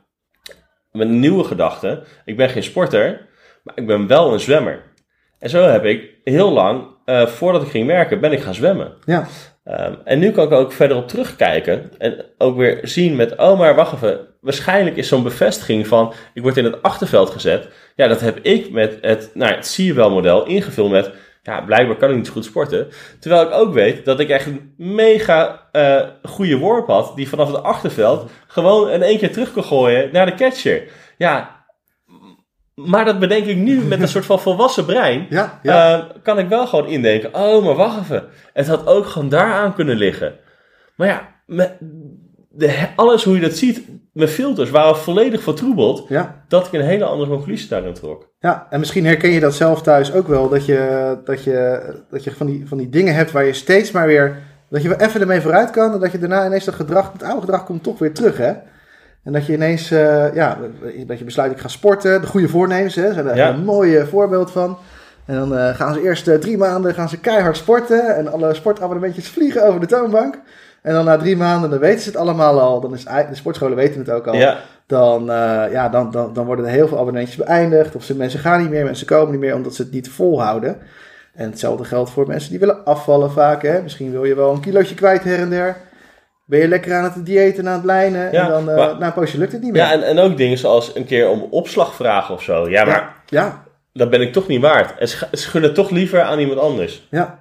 een 0.92 1.20
nieuwe 1.20 1.44
gedachte. 1.44 2.04
Ik 2.26 2.38
ben 2.38 2.50
geen 2.50 2.64
sporter, 2.64 3.28
maar 3.64 3.78
ik 3.78 3.88
ben 3.88 4.08
wel 4.08 4.34
een 4.34 4.40
zwemmer. 4.40 4.84
En 5.40 5.50
zo 5.50 5.64
heb 5.64 5.86
ik 5.86 6.10
heel 6.24 6.52
lang, 6.52 6.88
eh, 7.06 7.28
voordat 7.28 7.62
ik 7.62 7.70
ging 7.70 7.88
werken, 7.88 8.20
ben 8.20 8.32
ik 8.32 8.42
gaan 8.42 8.54
zwemmen. 8.54 8.94
Ja. 9.06 9.28
Ehm, 9.64 9.94
en 10.04 10.20
nu 10.20 10.32
kan 10.32 10.46
ik 10.46 10.52
ook 10.52 10.72
verder 10.72 10.98
op 10.98 11.08
terugkijken 11.08 11.92
en 11.98 12.26
ook 12.38 12.58
weer 12.58 12.80
zien 12.82 13.16
met, 13.16 13.36
oh 13.36 13.60
maar 13.60 13.76
wacht 13.76 13.94
even, 13.94 14.20
waarschijnlijk 14.42 14.96
is 14.96 15.08
zo'n 15.08 15.24
bevestiging 15.24 15.88
van, 15.88 16.14
ik 16.34 16.42
word 16.42 16.58
in 16.58 16.64
het 16.64 16.82
achterveld 16.82 17.30
gezet. 17.30 17.68
Ja, 17.96 18.08
dat 18.08 18.22
heb 18.22 18.40
ik 18.42 18.72
met 18.72 18.98
het, 19.02 19.32
nou, 19.34 19.56
het 19.56 19.68
zie 19.68 19.86
je 19.86 19.94
wel 19.94 20.12
model 20.12 20.46
ingevuld 20.46 20.92
met, 20.92 21.12
ja, 21.48 21.62
blijkbaar 21.62 21.96
kan 21.96 22.10
ik 22.10 22.16
niet 22.16 22.26
zo 22.28 22.32
goed 22.32 22.46
sporten. 22.46 22.88
Terwijl 23.20 23.42
ik 23.48 23.54
ook 23.54 23.74
weet 23.74 24.06
dat 24.06 24.20
ik 24.20 24.30
echt 24.30 24.46
een 24.46 24.74
mega 24.78 25.68
eh, 25.72 26.02
goede 26.24 26.58
worp 26.58 26.88
had, 26.88 27.12
die 27.16 27.30
vanaf 27.30 27.52
het 27.52 27.64
achterveld 27.64 28.30
gewoon 28.48 28.90
in 28.90 29.02
één 29.02 29.18
keer 29.18 29.32
terug 29.32 29.54
kon 29.54 29.64
gooien 29.64 30.10
naar 30.12 30.26
de 30.26 30.36
catcher. 30.36 30.84
Ja, 31.18 31.66
maar 32.76 33.06
dat 33.06 33.20
bedenk 33.20 33.46
ik 33.46 33.58
nu 33.58 33.80
met 33.82 34.02
een 34.02 34.08
soort 34.16 34.26
van 34.26 34.40
volwassen 34.40 34.86
brein. 34.86 35.26
Ja, 35.30 35.60
ja. 35.64 35.98
Eh, 35.98 36.06
kan 36.24 36.40
ik 36.40 36.48
wel 36.50 36.68
gewoon 36.68 36.88
indenken, 36.88 37.34
oh, 37.36 37.66
maar 37.66 37.76
wacht 37.76 38.00
even. 38.00 38.28
Het 38.54 38.68
had 38.68 38.88
ook 38.88 39.06
gewoon 39.06 39.30
daaraan 39.30 39.74
kunnen 39.74 39.96
liggen. 39.98 40.36
Maar 40.96 41.08
ja, 41.08 41.36
me- 41.46 41.78
de, 42.50 42.88
alles 42.96 43.24
hoe 43.24 43.36
je 43.36 43.42
dat 43.42 43.58
ziet, 43.58 43.82
mijn 44.14 44.30
filters 44.30 44.70
waren 44.70 44.98
volledig 44.98 45.42
vertroebeld. 45.42 46.06
ja. 46.10 46.37
Dat 46.48 46.66
ik 46.68 46.74
een 46.74 46.82
hele 46.82 47.06
andere 47.06 47.30
conclusie 47.32 47.70
daarin 47.70 47.94
trok. 47.94 48.30
Ja, 48.40 48.68
en 48.70 48.80
misschien 48.80 49.06
herken 49.06 49.30
je 49.30 49.40
dat 49.40 49.54
zelf 49.54 49.82
thuis 49.82 50.14
ook 50.14 50.28
wel. 50.28 50.50
Dat 50.50 50.66
je, 50.66 51.18
dat 51.26 51.44
je, 51.44 51.80
dat 52.10 52.24
je 52.24 52.32
van, 52.32 52.46
die, 52.48 52.68
van 52.68 52.78
die 52.78 52.90
dingen 52.90 53.14
hebt 53.16 53.32
waar 53.32 53.46
je 53.46 53.54
steeds 53.54 53.92
maar 53.92 54.08
weer... 54.08 54.38
Dat 54.70 54.82
je 54.82 54.90
wel 54.90 54.98
even 54.98 55.22
ermee 55.22 55.42
vooruit 55.42 55.70
kan. 55.72 55.94
En 55.94 56.00
dat 56.00 56.12
je 56.12 56.20
daarna 56.20 56.46
ineens 56.46 56.66
dat 56.66 56.76
gedrag, 56.76 57.12
het 57.14 57.24
oude 57.24 57.40
gedrag 57.42 57.64
komt 57.66 57.84
toch 57.84 58.00
weer 58.00 58.14
terug, 58.14 58.38
hè? 58.38 58.54
En 59.24 59.34
dat 59.34 59.46
je 59.46 59.54
ineens, 59.54 59.92
eh, 59.92 60.34
ja, 60.34 60.58
dat 61.08 61.20
je 61.20 61.26
besluit 61.26 61.52
ik 61.52 61.58
ga 61.60 61.68
sporten. 61.68 62.22
De 62.22 62.28
goede 62.28 62.48
voornemens, 62.50 62.96
hè? 62.96 63.14
Zijn 63.14 63.26
daar 63.26 63.36
Ja. 63.36 63.50
een 63.50 63.64
mooi 63.64 64.06
voorbeeld 64.06 64.52
van. 64.52 64.78
En 65.26 65.36
dan 65.36 65.58
eh, 65.58 65.76
gaan 65.76 65.94
ze 65.94 66.02
eerst 66.02 66.28
eh, 66.28 66.36
drie 66.36 66.58
maanden 66.58 66.94
gaan 66.94 67.10
ze 67.10 67.20
keihard 67.20 67.58
sporten. 67.58 68.16
En 68.16 68.32
alle 68.32 68.54
sportabonnementjes 68.54 69.28
vliegen 69.30 69.66
over 69.68 69.80
de 69.80 69.86
toonbank. 69.86 70.40
En 70.88 70.94
dan 70.94 71.06
na 71.06 71.18
drie 71.18 71.38
maanden, 71.38 71.70
dan 71.70 71.80
weten 71.80 72.02
ze 72.02 72.10
het 72.10 72.18
allemaal 72.18 72.60
al. 72.60 72.82
Dan 72.82 72.94
is 72.94 73.04
de 73.04 73.26
sportscholen 73.32 73.78
weten 73.78 74.00
het 74.00 74.10
ook 74.10 74.28
al 74.28 74.34
Ja, 74.34 74.58
dan, 74.86 75.32
eh, 75.32 75.72
ja, 75.72 75.90
dan, 75.90 76.12
dan, 76.12 76.34
dan 76.34 76.46
worden 76.46 76.66
er 76.66 76.72
heel 76.72 76.88
veel 76.88 76.98
abonnementjes 76.98 77.46
beëindigd. 77.46 77.96
Of 77.96 78.04
ze, 78.04 78.16
mensen 78.16 78.40
gaan 78.40 78.62
niet 78.62 78.70
meer, 78.70 78.84
mensen 78.84 79.08
komen 79.08 79.32
niet 79.32 79.40
meer 79.40 79.56
omdat 79.56 79.76
ze 79.76 79.82
het 79.82 79.92
niet 79.92 80.10
volhouden. 80.10 80.78
En 81.34 81.50
hetzelfde 81.50 81.84
geldt 81.84 82.10
voor 82.10 82.28
mensen 82.28 82.50
die 82.50 82.60
willen 82.60 82.86
afvallen 82.86 83.32
vaak. 83.32 83.62
Hè? 83.62 83.82
Misschien 83.82 84.12
wil 84.12 84.24
je 84.24 84.36
wel 84.36 84.52
een 84.54 84.60
kilootje 84.60 84.96
kwijt 84.96 85.24
her 85.24 85.40
en 85.40 85.50
der. 85.50 85.78
Ben 86.46 86.60
je 86.60 86.68
lekker 86.68 86.94
aan 86.94 87.04
het 87.04 87.26
diëten 87.26 87.64
en 87.66 87.68
aan 87.70 87.78
het 87.78 87.86
lijnen. 87.86 88.32
Ja, 88.32 88.44
en 88.44 88.50
dan 88.50 88.64
maar- 88.64 88.98
na 88.98 89.06
een 89.06 89.14
poosje 89.14 89.38
lukt 89.38 89.52
het 89.52 89.62
niet 89.62 89.72
meer. 89.72 89.82
ja 89.82 89.92
en, 89.92 90.04
en 90.04 90.20
ook 90.20 90.38
dingen 90.38 90.58
zoals 90.58 90.96
een 90.96 91.06
keer 91.06 91.30
om 91.30 91.48
opslag 91.50 91.96
vragen 91.96 92.34
of 92.36 92.42
zo. 92.42 92.70
Ja, 92.70 92.86
maar 92.86 93.16
ja, 93.26 93.64
dat 93.94 94.10
ben 94.10 94.22
ik 94.22 94.34
toch 94.34 94.48
niet 94.48 94.62
waard. 94.62 94.98
En 95.00 95.08
gunnen 95.32 95.74
toch 95.74 95.90
liever 95.90 96.22
aan 96.22 96.40
iemand 96.40 96.60
anders. 96.60 97.08
ja, 97.10 97.37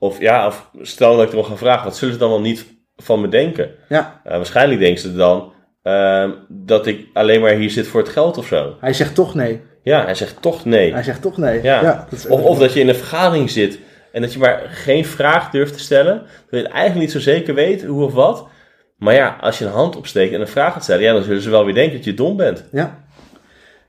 Of 0.00 0.20
ja, 0.20 0.46
of 0.46 0.70
stel 0.80 1.16
dat 1.16 1.26
ik 1.26 1.32
erom 1.32 1.44
ga 1.44 1.56
vragen, 1.56 1.84
wat 1.84 1.96
zullen 1.96 2.14
ze 2.14 2.20
dan 2.20 2.30
wel 2.30 2.40
niet 2.40 2.66
van 2.96 3.20
me 3.20 3.28
denken? 3.28 3.70
ja. 3.88 4.20
Eh, 4.24 4.36
waarschijnlijk 4.36 4.80
denken 4.80 5.00
ze 5.00 5.14
dan 5.14 5.52
ehm, 5.82 6.30
dat 6.48 6.86
ik 6.86 7.06
alleen 7.12 7.40
maar 7.40 7.52
hier 7.52 7.70
zit 7.70 7.86
voor 7.86 8.00
het 8.00 8.08
geld 8.08 8.38
of 8.38 8.46
zo. 8.46 8.76
Hij 8.80 8.92
zegt 8.92 9.14
toch 9.14 9.34
nee. 9.34 9.60
Ja, 9.82 10.04
hij 10.04 10.14
zegt 10.14 10.42
toch 10.42 10.64
nee. 10.64 10.92
Hij 10.92 11.02
zegt 11.02 11.22
toch 11.22 11.36
nee. 11.36 11.62
Ja. 11.62 12.06
dat 12.10 12.26
Of, 12.26 12.42
of 12.42 12.58
dat 12.58 12.72
je 12.72 12.80
in 12.80 12.88
een 12.88 12.94
vergadering 12.94 13.50
zit 13.50 13.78
en 14.12 14.20
dat 14.20 14.32
je 14.32 14.38
maar 14.38 14.62
geen 14.68 15.04
vraag 15.04 15.50
durft 15.50 15.72
te 15.72 15.78
stellen. 15.78 16.18
Dat 16.18 16.50
je 16.50 16.56
het 16.56 16.66
eigenlijk 16.66 17.00
niet 17.00 17.12
zo 17.12 17.20
zeker 17.20 17.54
weet 17.54 17.84
hoe 17.84 18.04
of 18.04 18.12
wat. 18.12 18.48
Maar 18.96 19.14
ja, 19.14 19.36
als 19.40 19.58
je 19.58 19.64
een 19.64 19.70
hand 19.70 19.96
opsteekt 19.96 20.34
en 20.34 20.40
een 20.40 20.48
vraag 20.48 20.72
gaat 20.72 20.82
stellen, 20.82 21.02
ja, 21.02 21.12
dan 21.12 21.22
zullen 21.22 21.42
ze 21.42 21.50
wel 21.50 21.64
weer 21.64 21.74
denken 21.74 21.96
dat 21.96 22.04
je 22.04 22.14
dom 22.14 22.36
bent. 22.36 22.64
Ja. 22.72 23.04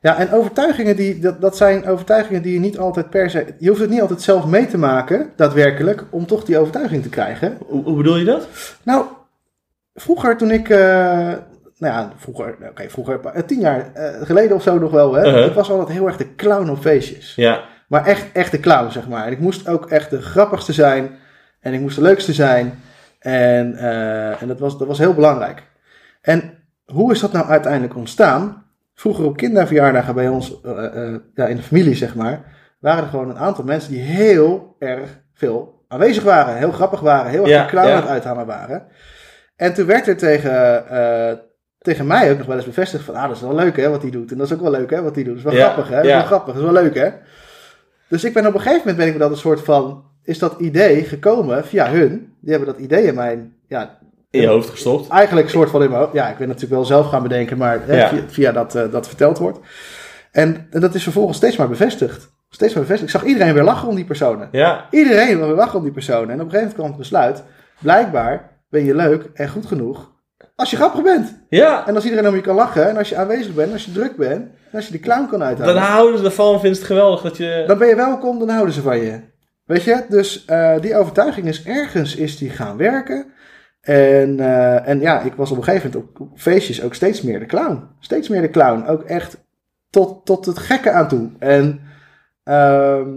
Ja, 0.01 0.17
en 0.17 0.31
overtuigingen, 0.31 0.95
die, 0.95 1.19
dat, 1.19 1.41
dat 1.41 1.57
zijn 1.57 1.87
overtuigingen 1.87 2.41
die 2.41 2.53
je 2.53 2.59
niet 2.59 2.77
altijd 2.77 3.09
per 3.09 3.29
se... 3.29 3.45
Je 3.59 3.69
hoeft 3.69 3.81
het 3.81 3.89
niet 3.89 4.01
altijd 4.01 4.21
zelf 4.21 4.45
mee 4.45 4.65
te 4.67 4.77
maken, 4.77 5.29
daadwerkelijk, 5.35 6.03
om 6.09 6.25
toch 6.25 6.43
die 6.43 6.57
overtuiging 6.57 7.03
te 7.03 7.09
krijgen. 7.09 7.57
Hoe, 7.67 7.83
hoe 7.83 7.97
bedoel 7.97 8.17
je 8.17 8.25
dat? 8.25 8.47
Nou, 8.83 9.05
vroeger 9.93 10.37
toen 10.37 10.51
ik... 10.51 10.69
eh, 10.69 10.77
nou 11.77 11.93
ja, 11.93 12.11
vroeger, 12.17 12.57
oké, 12.69 12.89
vroeger, 12.89 13.19
eh, 13.25 13.43
tien 13.43 13.59
jaar 13.59 13.93
eh, 13.93 14.25
geleden 14.25 14.55
of 14.55 14.63
zo 14.63 14.79
nog 14.79 14.91
wel, 14.91 15.13
hè. 15.13 15.27
Uh-huh. 15.27 15.45
Ik 15.45 15.53
was 15.53 15.69
altijd 15.69 15.89
heel 15.89 16.07
erg 16.07 16.17
de 16.17 16.35
clown 16.35 16.69
op 16.69 16.79
feestjes. 16.81 17.35
Ja, 17.35 17.63
Maar 17.87 18.05
echt, 18.05 18.25
echt 18.33 18.51
de 18.51 18.59
clown, 18.59 18.91
zeg 18.91 19.07
maar. 19.07 19.25
En 19.25 19.31
ik 19.31 19.39
moest 19.39 19.67
ook 19.67 19.85
echt 19.89 20.09
de 20.09 20.21
grappigste 20.21 20.73
zijn. 20.73 21.09
En 21.59 21.73
ik 21.73 21.79
moest 21.79 21.95
de 21.95 22.01
leukste 22.01 22.33
zijn. 22.33 22.79
En, 23.19 23.75
eh, 23.75 24.41
en 24.41 24.47
dat, 24.47 24.59
was, 24.59 24.77
dat 24.77 24.87
was 24.87 24.97
heel 24.97 25.13
belangrijk. 25.13 25.63
En 26.21 26.53
hoe 26.85 27.11
is 27.11 27.19
dat 27.19 27.31
nou 27.31 27.47
uiteindelijk 27.47 27.95
ontstaan? 27.95 28.60
Vroeger 29.01 29.25
op 29.25 29.37
kinderverjaardagen 29.37 30.15
bij 30.15 30.27
ons, 30.27 30.61
eh, 30.61 30.85
eh, 30.85 31.15
ja, 31.33 31.45
in 31.45 31.55
de 31.55 31.61
familie 31.61 31.95
zeg 31.95 32.15
maar, 32.15 32.43
waren 32.79 33.03
er 33.03 33.09
gewoon 33.09 33.29
een 33.29 33.37
aantal 33.37 33.63
mensen 33.63 33.91
die 33.91 34.01
heel 34.01 34.75
erg 34.79 35.19
veel 35.33 35.83
aanwezig 35.87 36.23
waren. 36.23 36.57
Heel 36.57 36.71
grappig 36.71 36.99
waren, 36.99 37.31
heel 37.31 37.41
erg 37.41 37.49
Ja, 37.51 37.65
clown 37.65 37.87
aan 37.87 37.95
het 37.95 38.07
uithalen 38.07 38.45
waren. 38.45 38.85
En 39.55 39.73
toen 39.73 39.85
werd 39.85 40.07
er 40.07 40.17
tegen, 40.17 40.87
eh, 40.89 41.37
tegen 41.77 42.07
mij 42.07 42.31
ook 42.31 42.37
nog 42.37 42.47
wel 42.47 42.55
eens 42.55 42.65
bevestigd 42.65 43.03
van, 43.03 43.15
ah, 43.15 43.27
dat 43.27 43.35
is 43.35 43.41
wel 43.41 43.55
leuk 43.55 43.77
hè, 43.77 43.89
wat 43.89 44.01
hij 44.01 44.11
doet. 44.11 44.31
En 44.31 44.37
dat 44.37 44.47
is 44.47 44.53
ook 44.53 44.61
wel 44.61 44.71
leuk 44.71 44.89
hè, 44.89 45.01
wat 45.01 45.15
hij 45.15 45.23
doet. 45.23 45.43
Dat 45.43 45.53
is 45.53 45.59
wel 45.59 45.67
Ja, 45.67 45.71
grappig 45.71 45.89
hè, 45.89 45.95
dat 45.95 46.05
is 46.05 46.09
ja. 46.11 46.17
wel 46.17 46.25
grappig, 46.25 46.53
dat 46.53 46.63
is 46.63 46.71
wel 46.71 46.83
leuk 46.83 46.95
hè. 46.95 47.09
Dus 48.07 48.23
ik 48.23 48.33
ben 48.33 48.47
op 48.47 48.53
een 48.53 48.59
gegeven 48.59 48.79
moment 48.79 48.97
ben 48.97 49.07
ik 49.07 49.19
dat 49.19 49.31
een 49.31 49.37
soort 49.37 49.61
van, 49.61 50.03
is 50.23 50.39
dat 50.39 50.59
idee 50.59 51.03
gekomen 51.03 51.65
via 51.65 51.89
hun. 51.89 52.33
Die 52.39 52.51
hebben 52.51 52.73
dat 52.73 52.79
idee 52.79 53.03
in 53.03 53.15
mijn, 53.15 53.55
ja, 53.67 53.97
in 54.31 54.41
je 54.41 54.47
hoofd 54.47 54.69
gestopt. 54.69 55.09
eigenlijk 55.09 55.49
soort 55.49 55.69
van 55.69 55.83
in 55.83 55.89
mijn 55.89 56.01
hoofd. 56.01 56.13
Ja, 56.13 56.29
ik 56.29 56.37
ben 56.37 56.47
natuurlijk 56.47 56.73
wel 56.73 56.85
zelf 56.85 57.07
gaan 57.09 57.23
bedenken, 57.23 57.57
maar 57.57 57.79
hè, 57.85 57.95
Ja. 57.97 58.07
via, 58.09 58.21
via 58.27 58.51
dat, 58.51 58.75
eh, 58.75 58.91
dat 58.91 59.07
verteld 59.07 59.37
wordt. 59.37 59.59
En, 60.31 60.67
en 60.69 60.79
dat 60.81 60.95
is 60.95 61.03
vervolgens 61.03 61.37
steeds 61.37 61.57
maar 61.57 61.69
bevestigd. 61.69 62.29
Steeds 62.49 62.73
maar 62.73 62.83
bevestigd. 62.83 63.13
Ik 63.13 63.19
zag 63.19 63.29
iedereen 63.29 63.53
weer 63.53 63.63
lachen 63.63 63.87
om 63.87 63.95
die 63.95 64.05
personen. 64.05 64.49
Ja, 64.51 64.85
Iedereen 64.91 65.37
wil 65.37 65.47
weer 65.47 65.55
lachen 65.55 65.77
om 65.77 65.83
die 65.83 65.93
personen. 65.93 66.29
En 66.29 66.41
op 66.41 66.45
een 66.45 66.51
gegeven 66.51 66.57
moment 66.59 66.73
kwam 66.73 66.87
het 66.87 66.97
besluit, 66.97 67.43
blijkbaar 67.79 68.49
ben 68.69 68.85
je 68.85 68.95
leuk 68.95 69.25
en 69.33 69.49
goed 69.49 69.65
genoeg 69.65 70.09
als 70.55 70.69
je 70.69 70.75
grappig 70.75 71.03
bent. 71.03 71.37
ja. 71.49 71.87
En 71.87 71.95
als 71.95 72.03
iedereen 72.03 72.27
om 72.27 72.35
je 72.35 72.41
kan 72.41 72.55
lachen, 72.55 72.89
en 72.89 72.97
als 72.97 73.09
je 73.09 73.15
aanwezig 73.15 73.53
bent, 73.53 73.67
en 73.67 73.73
als 73.73 73.85
je 73.85 73.91
druk 73.91 74.15
bent, 74.15 74.41
en 74.41 74.75
als 74.77 74.85
je 74.85 74.91
die 74.91 74.99
clown 75.01 75.27
kan 75.29 75.39
Dan 75.39 75.47
uithalen. 75.47 75.81
houden 75.81 76.19
ze 76.19 76.25
ervan 76.25 76.59
ze 76.59 76.67
het 76.67 76.83
geweldig 76.83 77.21
dat 77.21 77.37
je... 77.37 77.63
Dan 77.67 77.77
ben 77.77 77.87
je 77.87 77.95
welkom, 77.95 78.39
dan 78.39 78.49
houden 78.49 78.73
ze 78.73 78.81
van 78.81 78.97
je. 78.97 79.19
Weet 79.65 79.83
je? 79.83 80.03
Dus 80.09 80.45
eh, 80.45 80.79
die 80.81 80.95
overtuiging 80.97 81.47
is 81.47 81.63
ergens 81.63 82.15
is 82.15 82.37
die 82.37 82.49
gaan 82.49 82.77
werken. 82.77 83.25
En, 83.81 84.39
eh, 84.39 84.87
en 84.87 84.99
ja, 84.99 85.21
ik 85.21 85.33
was 85.33 85.51
op 85.51 85.57
een 85.57 85.63
gegeven 85.63 85.91
moment 85.93 86.19
op 86.19 86.27
feestjes 86.35 86.83
ook 86.83 86.93
steeds 86.93 87.21
meer 87.21 87.39
de 87.39 87.45
clown. 87.45 87.87
Steeds 87.99 88.29
meer 88.29 88.41
de 88.41 88.49
clown. 88.49 88.87
Ook 88.87 89.01
echt 89.03 89.37
tot, 89.89 90.25
tot 90.25 90.45
het 90.45 90.57
gekke 90.59 90.91
aan 90.91 91.07
toe. 91.07 91.29
En 91.39 91.81
ehm, 92.43 93.09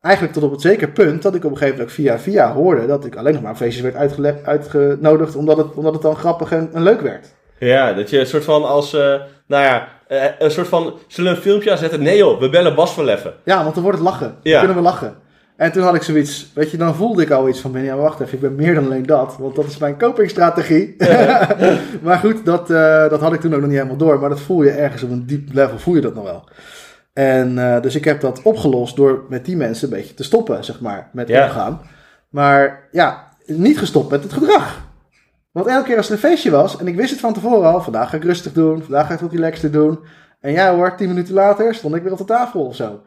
eigenlijk 0.00 0.34
tot 0.34 0.42
op 0.44 0.50
het 0.50 0.60
zeker 0.60 0.90
punt 0.90 1.22
dat 1.22 1.34
ik 1.34 1.44
op 1.44 1.50
een 1.50 1.56
gegeven 1.56 1.78
moment 1.78 1.90
ook 1.98 2.04
via 2.04 2.18
via 2.18 2.52
hoorde 2.52 2.86
dat 2.86 3.04
ik 3.04 3.16
alleen 3.16 3.32
nog 3.32 3.42
maar 3.42 3.50
op 3.50 3.56
feestjes 3.56 3.82
werd 3.92 4.16
uitgenodigd 4.44 5.36
omdat 5.36 5.56
het, 5.56 5.74
omdat 5.74 5.92
het 5.92 6.02
dan 6.02 6.16
grappig 6.16 6.52
en, 6.52 6.70
en 6.72 6.82
leuk 6.82 7.00
werd. 7.00 7.34
Ja, 7.58 7.92
dat 7.92 8.10
je 8.10 8.18
een 8.18 8.26
soort 8.26 8.44
van 8.44 8.64
als... 8.64 8.94
eh, 8.94 9.00
nou 9.46 9.62
ja, 9.64 9.88
eh, 10.08 10.24
een 10.38 10.50
soort 10.50 10.68
van... 10.68 10.94
Zullen 11.06 11.30
we 11.30 11.36
een 11.36 11.42
filmpje 11.42 11.70
aanzetten? 11.70 12.02
Nee 12.02 12.16
joh, 12.16 12.40
we 12.40 12.48
bellen 12.50 12.74
Bas 12.74 12.92
van 12.94 13.04
Leffen. 13.04 13.34
Ja, 13.44 13.62
want 13.62 13.74
dan 13.74 13.82
wordt 13.82 13.98
het 13.98 14.06
lachen. 14.08 14.28
Dan 14.28 14.52
Ja. 14.52 14.58
kunnen 14.58 14.76
we 14.76 14.82
lachen. 14.82 15.14
En 15.56 15.72
toen 15.72 15.82
had 15.82 15.94
ik 15.94 16.02
zoiets, 16.02 16.50
weet 16.54 16.70
je, 16.70 16.76
dan 16.76 16.94
voelde 16.94 17.22
ik 17.22 17.30
al 17.30 17.48
iets 17.48 17.60
van, 17.60 17.72
binnen, 17.72 17.94
ja, 17.94 18.00
wacht 18.00 18.20
even, 18.20 18.34
ik 18.34 18.40
ben 18.40 18.54
meer 18.54 18.74
dan 18.74 18.84
alleen 18.84 19.06
dat, 19.06 19.36
want 19.38 19.54
dat 19.54 19.64
is 19.64 19.78
mijn 19.78 19.98
copingstrategie. 19.98 20.96
maar 22.02 22.18
goed, 22.18 22.44
dat, 22.44 22.70
eh, 22.70 23.08
dat 23.08 23.20
had 23.20 23.32
ik 23.32 23.40
toen 23.40 23.52
ook 23.54 23.58
nog 23.60 23.68
niet 23.68 23.76
helemaal 23.78 23.96
door, 23.98 24.20
maar 24.20 24.28
dat 24.28 24.40
voel 24.40 24.62
je 24.62 24.70
ergens 24.70 25.02
op 25.02 25.10
een 25.10 25.26
diep 25.26 25.48
level, 25.52 25.78
voel 25.78 25.94
je 25.94 26.00
dat 26.00 26.14
nog 26.14 26.24
wel. 26.24 26.48
En 27.12 27.58
eh, 27.58 27.82
dus 27.82 27.94
ik 27.94 28.04
heb 28.04 28.20
dat 28.20 28.42
opgelost 28.42 28.96
door 28.96 29.24
met 29.28 29.44
die 29.44 29.56
mensen 29.56 29.88
een 29.88 29.94
beetje 29.98 30.14
te 30.14 30.24
stoppen, 30.24 30.64
zeg 30.64 30.80
maar, 30.80 31.08
met 31.12 31.28
Ja. 31.28 31.44
omgaan. 31.44 31.80
Maar 32.30 32.88
ja, 32.90 33.24
niet 33.46 33.78
gestopt 33.78 34.10
met 34.10 34.22
het 34.22 34.32
gedrag. 34.32 34.80
Want 35.52 35.66
elke 35.66 35.86
keer 35.86 35.96
als 35.96 36.06
er 36.06 36.12
een 36.12 36.18
feestje 36.18 36.50
was, 36.50 36.76
en 36.78 36.86
ik 36.86 36.96
wist 36.96 37.10
het 37.10 37.20
van 37.20 37.32
tevoren 37.32 37.72
al, 37.72 37.80
vandaag 37.82 38.10
ga 38.10 38.16
ik 38.16 38.24
rustig 38.24 38.52
doen, 38.52 38.82
vandaag 38.82 39.06
ga 39.06 39.14
ik 39.14 39.20
wat 39.20 39.32
relaxter 39.32 39.70
doen. 39.70 39.98
En 40.40 40.52
ja 40.52 40.74
hoor, 40.74 40.96
tien 40.96 41.08
minuten 41.08 41.34
later 41.34 41.74
stond 41.74 41.94
ik 41.94 42.02
weer 42.02 42.12
op 42.12 42.18
de 42.18 42.24
tafel 42.24 42.64
of 42.66 42.76
zo. 42.76 43.00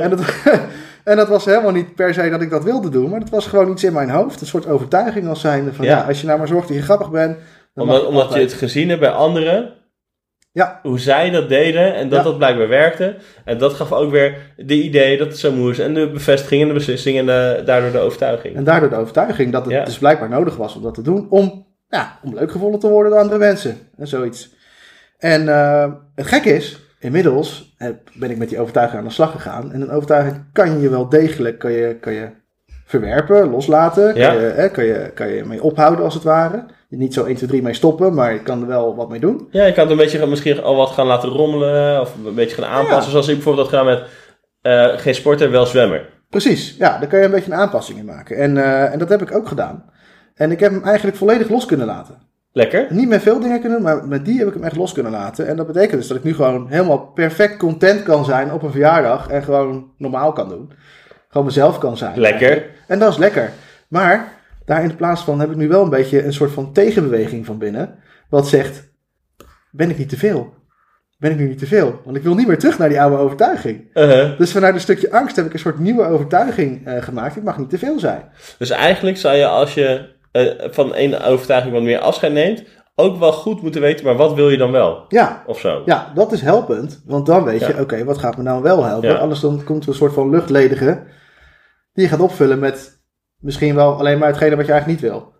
En 0.00 0.10
dat, 0.10 0.20
en 1.04 1.16
dat 1.16 1.28
was 1.28 1.44
helemaal 1.44 1.72
niet 1.72 1.94
per 1.94 2.14
se 2.14 2.30
dat 2.30 2.40
ik 2.42 2.50
dat 2.50 2.64
wilde 2.64 2.88
doen, 2.88 3.10
maar 3.10 3.20
dat 3.20 3.28
was 3.30 3.46
gewoon 3.46 3.70
iets 3.70 3.84
in 3.84 3.92
mijn 3.92 4.10
hoofd. 4.10 4.40
Een 4.40 4.46
soort 4.46 4.66
overtuiging 4.68 5.28
als 5.28 5.40
zijnde 5.40 5.72
van 5.72 5.84
ja, 5.84 5.96
Ja. 5.98 6.04
als 6.06 6.20
je 6.20 6.26
nou 6.26 6.38
maar 6.38 6.48
zorgt 6.48 6.68
dat 6.68 6.76
je 6.76 6.82
grappig 6.82 7.10
bent. 7.10 7.36
Dan 7.74 7.84
Omdat, 7.88 8.06
omdat 8.06 8.32
je 8.34 8.40
het 8.40 8.52
gezien 8.52 8.88
hebt 8.88 9.00
bij 9.00 9.10
anderen. 9.10 9.72
Ja. 10.52 10.80
Hoe 10.82 10.98
zij 11.00 11.30
dat 11.30 11.48
deden 11.48 11.94
en 11.94 12.08
dat 12.08 12.18
Ja. 12.18 12.24
dat 12.24 12.36
blijkbaar 12.38 12.68
werkte. 12.68 13.16
En 13.44 13.58
dat 13.58 13.72
gaf 13.72 13.92
ook 13.92 14.10
weer 14.10 14.36
de 14.56 14.82
idee 14.82 15.18
dat 15.18 15.26
het 15.26 15.38
zo 15.38 15.52
moest. 15.52 15.80
En 15.80 15.94
de 15.94 16.10
bevestiging 16.10 16.62
en 16.62 16.68
de 16.68 16.74
beslissing 16.74 17.18
en 17.18 17.26
de, 17.26 17.62
daardoor 17.64 17.92
de 17.92 17.98
overtuiging. 17.98 18.56
En 18.56 18.64
daardoor 18.64 18.88
de 18.90 18.96
overtuiging 18.96 19.52
dat 19.52 19.64
het 19.64 19.74
Ja. 19.74 19.84
dus 19.84 19.98
blijkbaar 19.98 20.28
nodig 20.28 20.56
was 20.56 20.76
om 20.76 20.82
dat 20.82 20.94
te 20.94 21.02
doen. 21.02 21.26
Om, 21.30 21.66
ja, 21.88 22.18
om 22.22 22.34
leuk 22.34 22.50
gevonden 22.50 22.80
te 22.80 22.88
worden 22.88 23.10
door 23.12 23.20
andere 23.20 23.38
mensen. 23.38 23.78
En 23.96 24.06
zoiets. 24.06 24.50
En 25.18 25.48
eh, 25.48 25.92
het 26.14 26.26
gekke 26.26 26.50
is, 26.54 26.78
inmiddels 27.04 27.74
eh, 27.78 27.88
ben 28.14 28.30
ik 28.30 28.36
met 28.36 28.48
die 28.48 28.60
overtuiging 28.60 28.98
aan 28.98 29.06
de 29.06 29.12
slag 29.12 29.32
gegaan. 29.32 29.72
En 29.72 29.80
een 29.80 29.90
overtuiging 29.90 30.44
kan 30.52 30.80
je 30.80 30.88
wel 30.88 31.08
degelijk 31.08 31.58
kan 31.58 31.72
je, 31.72 31.96
kan 32.00 32.12
je 32.12 32.28
verwerpen, 32.84 33.50
loslaten. 33.50 34.14
Kan, 34.14 34.40
je, 34.40 34.46
eh, 34.48 34.72
kan, 34.72 34.84
je, 34.84 35.10
kan 35.14 35.28
je 35.28 35.44
mee 35.44 35.62
ophouden 35.62 36.04
als 36.04 36.14
het 36.14 36.22
ware. 36.22 36.64
Niet 36.88 37.14
zo 37.14 37.24
1, 37.24 37.36
2, 37.36 37.48
3 37.48 37.62
mee 37.62 37.74
stoppen, 37.74 38.14
maar 38.14 38.32
je 38.32 38.42
kan 38.42 38.60
er 38.60 38.66
wel 38.66 38.96
wat 38.96 39.08
mee 39.08 39.20
doen. 39.20 39.48
Ja, 39.50 39.64
je 39.64 39.72
kan 39.72 39.82
het 39.82 39.92
een 39.92 40.04
beetje 40.04 40.26
misschien 40.26 40.62
al 40.62 40.76
wat 40.76 40.90
gaan 40.90 41.06
laten 41.06 41.28
rommelen. 41.28 42.00
Of 42.00 42.14
een 42.26 42.34
beetje 42.34 42.62
gaan 42.62 42.70
aanpassen. 42.70 43.04
Ja. 43.04 43.10
Zoals 43.10 43.28
ik 43.28 43.34
bijvoorbeeld 43.34 43.70
had 43.70 43.78
gedaan 43.78 43.94
met 43.94 44.08
eh, 44.60 44.98
geen 44.98 45.14
sporter, 45.14 45.50
wel 45.50 45.66
zwemmer. 45.66 46.08
Precies, 46.30 46.76
ja, 46.78 46.98
daar 46.98 47.08
kan 47.08 47.18
je 47.18 47.24
een 47.24 47.30
beetje 47.30 47.52
een 47.52 47.58
aanpassing 47.58 47.98
in 47.98 48.04
maken. 48.04 48.36
En, 48.36 48.56
eh, 48.56 48.92
en 48.92 48.98
dat 48.98 49.08
heb 49.08 49.22
ik 49.22 49.34
ook 49.34 49.48
gedaan. 49.48 49.84
En 50.34 50.50
ik 50.50 50.60
heb 50.60 50.72
hem 50.72 50.82
eigenlijk 50.82 51.16
volledig 51.16 51.48
los 51.48 51.66
kunnen 51.66 51.86
laten. 51.86 52.18
Lekker. 52.56 52.86
Niet 52.90 53.08
met 53.08 53.22
veel 53.22 53.40
dingen 53.40 53.60
kunnen, 53.60 53.82
maar 53.82 54.08
met 54.08 54.24
die 54.24 54.38
heb 54.38 54.48
ik 54.48 54.54
hem 54.54 54.64
echt 54.64 54.76
los 54.76 54.92
kunnen 54.92 55.12
laten. 55.12 55.46
En 55.46 55.56
dat 55.56 55.66
betekent 55.66 56.00
dus 56.00 56.08
dat 56.08 56.16
ik 56.16 56.22
nu 56.22 56.34
gewoon 56.34 56.68
helemaal 56.68 56.98
perfect 56.98 57.56
content 57.56 58.02
kan 58.02 58.24
zijn 58.24 58.52
op 58.52 58.62
een 58.62 58.70
verjaardag. 58.70 59.28
En 59.28 59.42
gewoon 59.42 59.92
normaal 59.98 60.32
kan 60.32 60.48
doen. 60.48 60.72
Gewoon 61.28 61.46
mezelf 61.46 61.78
kan 61.78 61.96
zijn. 61.96 62.18
Lekker. 62.18 62.70
En 62.86 62.98
dat 62.98 63.12
is 63.12 63.18
lekker. 63.18 63.50
Maar 63.88 64.32
daar 64.64 64.82
in 64.82 64.96
plaats 64.96 65.22
van 65.22 65.40
heb 65.40 65.50
ik 65.50 65.56
nu 65.56 65.68
wel 65.68 65.82
een 65.82 65.90
beetje 65.90 66.24
een 66.24 66.32
soort 66.32 66.50
van 66.50 66.72
tegenbeweging 66.72 67.46
van 67.46 67.58
binnen. 67.58 67.98
Wat 68.28 68.48
zegt, 68.48 68.92
ben 69.70 69.90
ik 69.90 69.98
niet 69.98 70.08
te 70.08 70.18
veel? 70.18 70.54
Ben 71.18 71.30
ik 71.30 71.38
nu 71.38 71.48
niet 71.48 71.58
te 71.58 71.66
veel? 71.66 72.00
Want 72.04 72.16
ik 72.16 72.22
wil 72.22 72.34
niet 72.34 72.46
meer 72.46 72.58
terug 72.58 72.78
naar 72.78 72.88
die 72.88 73.00
oude 73.00 73.16
overtuiging. 73.16 73.90
Uh-huh. 73.94 74.38
Dus 74.38 74.52
vanuit 74.52 74.74
een 74.74 74.80
stukje 74.80 75.12
angst 75.12 75.36
heb 75.36 75.46
ik 75.46 75.52
een 75.52 75.58
soort 75.58 75.78
nieuwe 75.78 76.06
overtuiging 76.06 76.86
eh, 76.86 77.02
gemaakt. 77.02 77.36
Ik 77.36 77.42
mag 77.42 77.58
niet 77.58 77.70
te 77.70 77.78
veel 77.78 77.98
zijn. 77.98 78.22
Dus 78.58 78.70
eigenlijk 78.70 79.16
zou 79.16 79.36
je 79.36 79.46
als 79.46 79.74
je 79.74 80.13
eh, 80.34 80.70
van 80.70 80.94
één 80.94 81.22
overtuiging 81.24 81.72
wat 81.72 81.82
meer 81.82 81.98
afscheid 81.98 82.32
neemt, 82.32 82.64
ook 82.94 83.18
wel 83.18 83.32
goed 83.32 83.62
moeten 83.62 83.80
weten, 83.80 84.04
maar 84.04 84.16
wat 84.16 84.34
wil 84.34 84.50
je 84.50 84.56
dan 84.56 84.72
wel? 84.72 85.04
Ja, 85.08 85.42
Of 85.46 85.58
zo. 85.58 85.82
ja 85.84 86.12
dat 86.14 86.32
is 86.32 86.40
helpend. 86.40 87.02
Want 87.06 87.26
dan 87.26 87.44
weet 87.44 87.60
je, 87.60 87.80
oké, 87.80 88.04
wat 88.04 88.18
gaat 88.18 88.36
me 88.36 88.42
nou 88.42 88.62
wel 88.62 88.84
helpen? 88.84 89.08
Ja. 89.08 89.14
Anders 89.14 89.40
dan 89.40 89.64
komt 89.64 89.82
er 89.82 89.88
een 89.88 89.94
soort 89.94 90.12
van 90.12 90.30
luchtledige 90.30 91.02
die 91.92 92.04
je 92.04 92.10
gaat 92.10 92.20
opvullen 92.20 92.58
met 92.58 93.02
misschien 93.38 93.74
wel 93.74 93.98
alleen 93.98 94.18
maar 94.18 94.28
hetgene 94.28 94.56
wat 94.56 94.66
je 94.66 94.72
eigenlijk 94.72 95.02
niet 95.02 95.10
wil. 95.10 95.32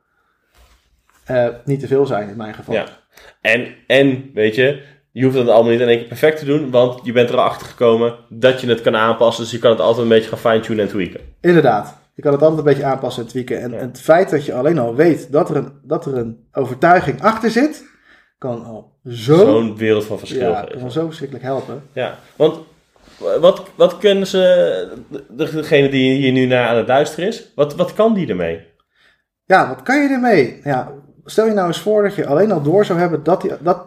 Eh, 1.24 1.48
niet 1.64 1.80
te 1.80 1.86
veel 1.86 2.06
zijn 2.06 2.28
in 2.28 2.36
mijn 2.36 2.54
geval. 2.54 2.74
Ja. 2.74 2.86
En, 3.40 3.74
en, 3.86 4.30
weet 4.34 4.54
je, 4.54 4.82
je 5.12 5.24
hoeft 5.24 5.36
het 5.36 5.48
allemaal 5.48 5.72
niet 5.72 5.80
in 5.80 5.88
één 5.88 5.98
keer 5.98 6.08
perfect 6.08 6.38
te 6.38 6.44
doen, 6.44 6.70
want 6.70 7.00
je 7.04 7.12
bent 7.12 7.30
erachter 7.30 7.66
gekomen 7.66 8.14
dat 8.28 8.60
je 8.60 8.68
het 8.68 8.80
kan 8.80 8.96
aanpassen, 8.96 9.42
dus 9.42 9.52
je 9.52 9.58
kan 9.58 9.70
het 9.70 9.80
altijd 9.80 10.02
een 10.02 10.08
beetje 10.08 10.28
gaan 10.28 10.38
fine-tunen 10.38 10.84
en 10.84 10.90
tweaken. 10.90 11.20
Inderdaad. 11.40 12.02
Je 12.14 12.22
kan 12.22 12.32
het 12.32 12.40
altijd 12.42 12.58
een 12.58 12.66
beetje 12.66 12.84
aanpassen 12.84 13.22
en 13.22 13.28
tweaken. 13.28 13.60
En 13.60 13.70
Ja. 13.70 13.76
het 13.78 14.00
feit 14.00 14.30
dat 14.30 14.44
je 14.44 14.54
alleen 14.54 14.78
al 14.78 14.94
weet 14.94 15.32
dat 15.32 15.50
er 15.50 15.56
een, 15.56 15.72
dat 15.82 16.06
er 16.06 16.16
een 16.16 16.48
overtuiging 16.52 17.22
achter 17.22 17.50
zit, 17.50 17.84
kan 18.38 18.64
al 18.64 18.92
zo, 19.04 19.36
Zo'n 19.36 19.76
wereld 19.76 20.04
van 20.04 20.18
verschil 20.18 20.50
ja, 20.50 20.60
geven. 20.60 20.78
kan 20.80 20.90
zo 20.90 21.06
verschrikkelijk 21.06 21.44
helpen. 21.46 21.82
Ja, 21.92 22.18
want 22.36 22.58
wat, 23.40 23.62
wat 23.74 23.98
kunnen 23.98 24.26
ze, 24.26 24.38
de- 25.10 25.24
degene 25.54 25.88
die 25.88 26.12
hier 26.16 26.32
nu 26.32 26.46
naar 26.46 26.68
aan 26.68 26.76
het 26.76 26.88
luisteren 26.88 27.28
is, 27.28 27.52
wat, 27.54 27.74
wat 27.74 27.92
kan 27.92 28.14
die 28.14 28.28
ermee? 28.28 28.66
Ja, 29.44 29.68
wat 29.68 29.82
kan 29.82 30.02
je 30.02 30.08
ermee? 30.08 30.60
Ja, 30.64 30.92
stel 31.24 31.46
je 31.46 31.52
nou 31.52 31.66
eens 31.66 31.80
voor 31.80 32.02
dat 32.02 32.14
je 32.14 32.26
alleen 32.26 32.52
al 32.52 32.62
door 32.62 32.84
zou 32.84 32.98
hebben 32.98 33.22
dat, 33.22 33.40
die, 33.40 33.52
dat, 33.60 33.86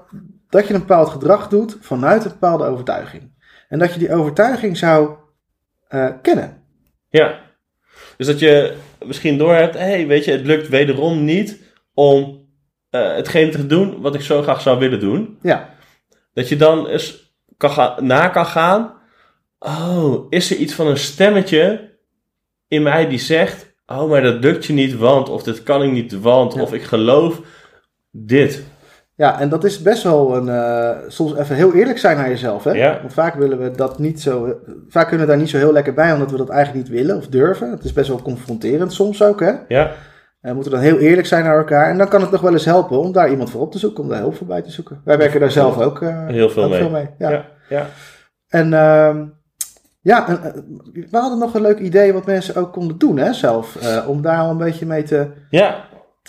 dat 0.50 0.68
je 0.68 0.74
een 0.74 0.80
bepaald 0.80 1.10
gedrag 1.10 1.48
doet 1.48 1.78
vanuit 1.82 2.24
een 2.26 2.32
bepaalde 2.32 2.66
overtuiging. 2.66 3.32
En 3.70 3.80
dat 3.80 3.94
je 3.94 4.00
die 4.00 4.14
overtuiging 4.14 4.78
zou 4.78 5.10
eh, 5.88 6.08
kennen. 6.22 6.62
Ja. 7.10 7.46
Dus 8.18 8.28
dat 8.28 8.40
je 8.40 8.74
misschien 9.06 9.38
doorhebt, 9.38 9.74
hé, 9.74 9.80
hey, 9.80 10.08
weet 10.08 10.26
je, 10.26 10.32
het 10.32 10.46
lukt 10.46 10.68
wederom 10.68 11.24
niet 11.24 11.62
om 11.94 12.46
eh 12.90 13.16
hetgene 13.16 13.52
te 13.52 13.68
doen 13.68 14.02
wat 14.02 14.16
ik 14.16 14.22
zo 14.22 14.42
graag 14.42 14.62
zou 14.62 14.80
willen 14.80 15.00
doen. 15.00 15.38
Ja, 15.42 15.76
Dat 16.34 16.50
je 16.50 16.56
dan 16.56 16.88
eens 16.88 17.34
kan 17.58 17.70
gaan, 17.70 18.06
na 18.06 18.28
kan 18.28 18.46
gaan. 18.46 18.94
Oh, 19.60 20.26
is 20.30 20.52
er 20.52 20.58
iets 20.58 20.74
van 20.74 20.88
een 20.88 20.98
stemmetje 20.98 21.96
in 22.68 22.84
mij 22.84 23.08
die 23.08 23.20
zegt: 23.20 23.76
Oh, 23.86 24.10
maar 24.10 24.22
dat 24.22 24.44
lukt 24.44 24.66
je 24.66 24.74
niet, 24.74 24.96
want. 24.96 25.30
Of 25.30 25.44
dit 25.44 25.64
kan 25.64 25.84
ik 25.84 25.92
niet, 25.92 26.20
want. 26.20 26.54
Ja. 26.54 26.62
Of 26.62 26.74
ik 26.74 26.84
geloof 26.84 27.42
dit. 28.12 28.64
Ja 29.18 29.40
en 29.40 29.50
dat 29.50 29.64
is 29.64 29.82
best 29.82 30.04
wel 30.04 30.36
een. 30.36 30.50
eh, 30.50 30.98
soms 31.08 31.36
even 31.38 31.56
heel 31.56 31.74
eerlijk 31.74 31.98
zijn 31.98 32.18
naar 32.18 32.30
jezelf. 32.30 32.64
Hè? 32.64 32.72
Ja. 32.72 32.98
Want 33.02 33.14
vaak 33.14 33.36
willen 33.36 33.60
we 33.60 33.72
dat 33.72 34.00
niet 34.00 34.22
zo. 34.22 34.56
Vaak 34.90 35.08
kunnen 35.08 35.26
we 35.26 35.32
daar 35.32 35.42
niet 35.42 35.50
zo 35.50 35.58
heel 35.58 35.72
lekker 35.72 35.94
bij, 35.94 36.14
omdat 36.14 36.32
we 36.32 36.38
dat 36.38 36.50
eigenlijk 36.50 36.88
niet 36.90 36.98
willen 37.00 37.18
of 37.18 37.28
durven. 37.28 37.72
Het 37.72 37.84
is 37.84 37.94
best 37.94 38.08
wel 38.08 38.22
confronterend 38.22 38.94
soms 38.94 39.24
ook. 39.24 39.40
Hè? 39.40 39.52
Ja, 39.68 39.86
En 40.42 40.50
we 40.50 40.54
moeten 40.54 40.72
dan 40.72 40.82
heel 40.82 40.98
eerlijk 40.98 41.28
zijn 41.28 41.44
naar 41.44 41.58
elkaar. 41.58 41.90
En 41.90 41.98
dan 41.98 42.08
kan 42.08 42.22
het 42.22 42.32
nog 42.32 42.42
wel 42.42 42.54
eens 42.54 42.66
helpen 42.66 43.00
om 43.00 43.12
daar 43.12 43.30
iemand 43.30 43.50
voor 43.50 43.62
op 43.62 43.72
te 43.72 43.80
zoeken, 43.80 44.04
om 44.04 44.10
daar 44.10 44.20
hulp 44.20 44.36
voor 44.36 44.48
bij 44.48 44.62
te 44.62 44.72
zoeken. 44.72 45.02
Wij 45.06 45.18
werken 45.18 45.40
daar 45.40 45.52
zelf 45.52 45.80
ook, 45.80 46.02
eh, 46.02 46.28
Heel 46.28 46.50
veel 46.50 46.70
mee. 46.70 46.80
veel 46.80 46.90
mee. 46.90 47.10
Ja. 47.18 47.30
ja, 47.30 47.46
ja. 47.70 47.86
En 48.48 48.74
ehm, 48.74 49.26
ja, 50.02 50.28
en, 50.28 50.44
eh, 50.44 50.52
we 51.12 51.18
hadden 51.18 51.40
nog 51.40 51.54
een 51.54 51.62
leuk 51.62 51.80
idee 51.80 52.14
wat 52.14 52.26
mensen 52.26 52.56
ook 52.56 52.74
konden 52.74 52.98
doen 52.98 53.18
hè, 53.18 53.34
zelf. 53.34 53.76
eh, 53.76 54.10
om 54.10 54.22
daar 54.22 54.38
al 54.40 54.50
een 54.50 54.58
beetje 54.58 54.86
mee 54.86 55.04
te, 55.04 55.28
ja. 55.50 55.76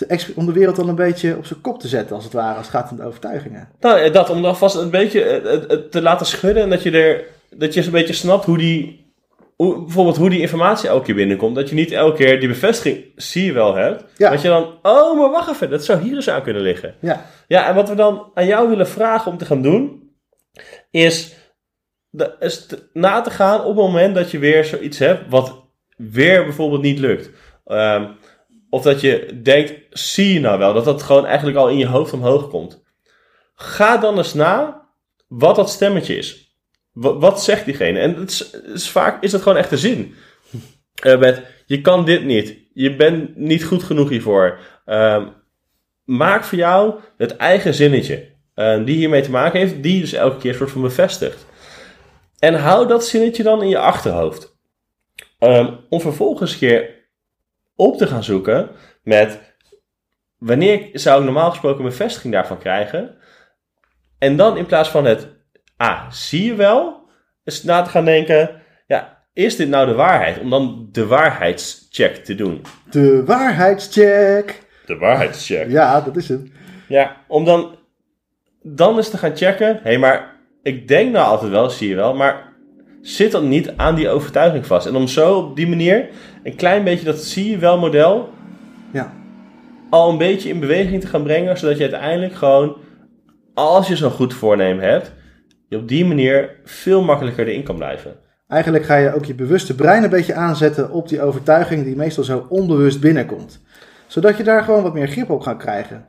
Te 0.07 0.33
om 0.35 0.45
de 0.45 0.51
wereld 0.51 0.79
al 0.79 0.87
een 0.87 0.95
beetje 0.95 1.37
op 1.37 1.45
zijn 1.45 1.61
kop 1.61 1.79
te 1.79 1.87
zetten, 1.87 2.15
als 2.15 2.23
het 2.23 2.33
ware, 2.33 2.57
als 2.57 2.67
het 2.67 2.75
gaat 2.75 2.91
om 2.91 2.97
de 2.97 3.03
overtuigingen. 3.03 3.69
Nou, 3.79 3.99
eh, 3.99 4.13
dat 4.13 4.29
om 4.29 4.41
dan 4.41 4.57
vast 4.57 4.75
een 4.75 4.89
beetje 4.89 5.23
eh, 5.23 5.53
eh, 5.53 5.79
te 5.89 6.01
laten 6.01 6.25
schudden. 6.25 6.63
En 6.63 6.69
dat 6.69 6.83
je 6.83 6.91
er. 6.91 7.23
Dat 7.49 7.71
je 7.73 7.77
eens 7.77 7.85
een 7.85 7.91
beetje 7.91 8.13
snapt 8.13 8.45
hoe 8.45 8.57
die. 8.57 9.07
Hoe, 9.55 9.83
bijvoorbeeld 9.83 10.17
hoe 10.17 10.29
die 10.29 10.41
informatie 10.41 10.89
elke 10.89 11.05
keer 11.05 11.15
binnenkomt. 11.15 11.55
Dat 11.55 11.69
je 11.69 11.75
niet 11.75 11.91
elke 11.91 12.17
keer 12.17 12.39
die 12.39 12.47
bevestiging 12.47 13.05
zie 13.15 13.45
je 13.45 13.53
wel 13.53 13.75
hebt. 13.75 14.05
Ja. 14.17 14.29
Dat 14.29 14.41
je 14.41 14.47
dan. 14.47 14.79
Oh, 14.81 15.19
maar 15.19 15.29
wacht 15.31 15.49
even. 15.49 15.69
Dat 15.69 15.85
zou 15.85 16.01
hier 16.01 16.15
eens 16.15 16.29
aan 16.29 16.43
kunnen 16.43 16.61
liggen. 16.61 16.95
Ja, 17.01 17.25
Ja, 17.47 17.67
en 17.67 17.75
wat 17.75 17.89
we 17.89 17.95
dan 17.95 18.31
aan 18.33 18.45
jou 18.45 18.69
willen 18.69 18.87
vragen 18.87 19.31
om 19.31 19.37
te 19.37 19.45
gaan 19.45 19.61
doen, 19.61 20.11
is, 20.91 21.35
de, 22.09 22.35
is 22.39 22.65
te- 22.65 22.89
na 22.93 23.21
te 23.21 23.31
gaan 23.31 23.59
op 23.59 23.65
het 23.65 23.85
moment 23.85 24.15
dat 24.15 24.31
je 24.31 24.39
weer 24.39 24.65
zoiets 24.65 24.99
hebt 24.99 25.29
wat 25.29 25.63
weer 25.97 26.43
bijvoorbeeld 26.43 26.81
niet 26.81 26.99
lukt. 26.99 27.29
Ehm, 27.65 28.05
of 28.69 28.81
dat 28.81 29.01
je 29.01 29.39
denkt, 29.43 29.73
zie 29.89 30.33
je 30.33 30.39
nou 30.39 30.59
wel, 30.59 30.73
dat 30.73 30.85
dat 30.85 31.03
gewoon 31.03 31.25
eigenlijk 31.25 31.57
al 31.57 31.69
in 31.69 31.77
je 31.77 31.87
hoofd 31.87 32.13
omhoog 32.13 32.49
komt. 32.49 32.83
Ga 33.55 33.97
dan 33.97 34.17
eens 34.17 34.33
na 34.33 34.87
wat 35.27 35.55
dat 35.55 35.69
stemmetje 35.69 36.17
is. 36.17 36.57
Wat, 36.93 37.43
zegt 37.43 37.65
diegene? 37.65 37.99
En 37.99 38.15
het 38.15 38.51
is, 38.73 38.89
vaak 38.89 39.23
is 39.23 39.31
dat 39.31 39.41
gewoon 39.41 39.57
echt 39.57 39.69
de 39.69 39.77
zin. 39.77 40.13
Eh, 40.99 41.19
met, 41.19 41.43
je 41.65 41.81
kan 41.81 42.05
dit 42.05 42.23
niet. 42.23 42.57
Je 42.73 42.95
bent 42.95 43.35
niet 43.35 43.63
goed 43.63 43.83
genoeg 43.83 44.09
hiervoor. 44.09 44.59
Ehm, 44.85 45.27
maak 46.03 46.43
voor 46.43 46.57
jou 46.57 46.99
het 47.17 47.35
eigen 47.35 47.73
zinnetje. 47.73 48.27
eh, 48.53 48.85
die 48.85 48.95
hiermee 48.95 49.21
te 49.21 49.31
maken 49.31 49.59
heeft, 49.59 49.83
die 49.83 49.93
je 49.93 49.99
dus 49.99 50.13
elke 50.13 50.37
keer 50.37 50.53
soort 50.53 50.71
van 50.71 50.81
bevestigt. 50.81 51.45
En 52.39 52.53
hou 52.53 52.87
dat 52.87 53.05
zinnetje 53.05 53.43
dan 53.43 53.61
in 53.63 53.69
je 53.69 53.77
achterhoofd. 53.77 54.57
Ehm, 55.39 55.73
om 55.89 56.01
vervolgens 56.01 56.51
een 56.51 56.59
keer 56.59 56.98
op 57.79 57.97
te 57.97 58.07
gaan 58.07 58.23
zoeken 58.23 58.69
met 59.03 59.39
wanneer 60.37 60.89
zou 60.93 61.19
ik 61.19 61.25
normaal 61.25 61.49
gesproken 61.49 61.83
een 61.83 61.89
bevestiging 61.89 62.33
daarvan 62.33 62.57
krijgen. 62.57 63.15
En 64.17 64.37
dan 64.37 64.57
in 64.57 64.65
plaats 64.65 64.89
van 64.89 65.05
het, 65.05 65.27
ah, 65.77 66.11
zie 66.11 66.43
je 66.43 66.55
wel, 66.55 67.09
eens 67.43 67.63
na 67.63 67.81
te 67.81 67.89
gaan 67.89 68.05
denken, 68.05 68.61
ja, 68.87 69.23
is 69.33 69.55
dit 69.55 69.69
nou 69.69 69.87
de 69.87 69.93
waarheid? 69.93 70.39
Om 70.39 70.49
dan 70.49 70.89
de 70.91 71.05
waarheidscheck 71.05 72.15
te 72.15 72.35
doen. 72.35 72.61
de 72.89 73.23
waarheidscheck. 73.25 74.67
De 74.85 74.97
waarheidscheck. 74.97 75.69
Ja, 75.69 76.01
dat 76.01 76.15
is 76.15 76.29
het. 76.29 76.51
Ja, 76.87 77.17
om 77.27 77.45
dan, 77.45 77.77
dan 78.61 78.97
eens 78.97 79.09
te 79.09 79.17
gaan 79.17 79.37
checken. 79.37 79.75
Hé, 79.75 79.81
hey, 79.81 79.97
maar 79.97 80.35
ik 80.63 80.87
denk 80.87 81.11
nou 81.11 81.27
altijd 81.27 81.51
wel, 81.51 81.69
zie 81.69 81.89
je 81.89 81.95
wel, 81.95 82.15
maar 82.15 82.48
zit 83.01 83.31
dan 83.31 83.47
niet 83.47 83.73
aan 83.75 83.95
die 83.95 84.09
overtuiging 84.09 84.65
vast. 84.65 84.87
En 84.87 84.95
om 84.95 85.07
zo 85.07 85.37
op 85.37 85.55
die 85.55 85.67
manier 85.67 86.09
een 86.43 86.55
klein 86.55 86.83
beetje 86.83 87.05
dat 87.05 87.23
zie 87.23 87.49
je 87.49 87.57
wel 87.57 87.79
model 87.79 88.29
Ja, 88.93 89.13
al 89.89 90.09
een 90.09 90.17
beetje 90.17 90.49
in 90.49 90.59
beweging 90.59 91.01
te 91.01 91.07
gaan 91.07 91.23
brengen, 91.23 91.57
zodat 91.57 91.77
je 91.77 91.83
uiteindelijk 91.83 92.33
gewoon, 92.33 92.77
als 93.53 93.87
je 93.87 93.95
zo'n 93.95 94.11
goed 94.11 94.33
voornemen 94.33 94.89
hebt, 94.89 95.13
je 95.67 95.77
op 95.77 95.87
die 95.87 96.05
manier 96.05 96.55
veel 96.63 97.03
makkelijker 97.03 97.47
erin 97.47 97.63
kan 97.63 97.75
blijven. 97.75 98.15
eigenlijk 98.47 98.85
ga 98.85 98.95
je 98.95 99.13
ook 99.13 99.25
je 99.25 99.35
bewuste 99.35 99.75
brein 99.75 100.03
een 100.03 100.09
beetje 100.09 100.33
aanzetten 100.33 100.91
op 100.91 101.09
die 101.09 101.21
overtuiging 101.21 101.83
die 101.83 101.95
meestal 101.95 102.23
zo 102.23 102.45
onbewust 102.49 102.99
binnenkomt. 102.99 103.61
Zodat 104.07 104.37
je 104.37 104.43
daar 104.43 104.63
gewoon 104.63 104.83
wat 104.83 104.93
meer 104.93 105.07
grip 105.07 105.29
op 105.29 105.41
gaat 105.41 105.57
krijgen. 105.57 106.05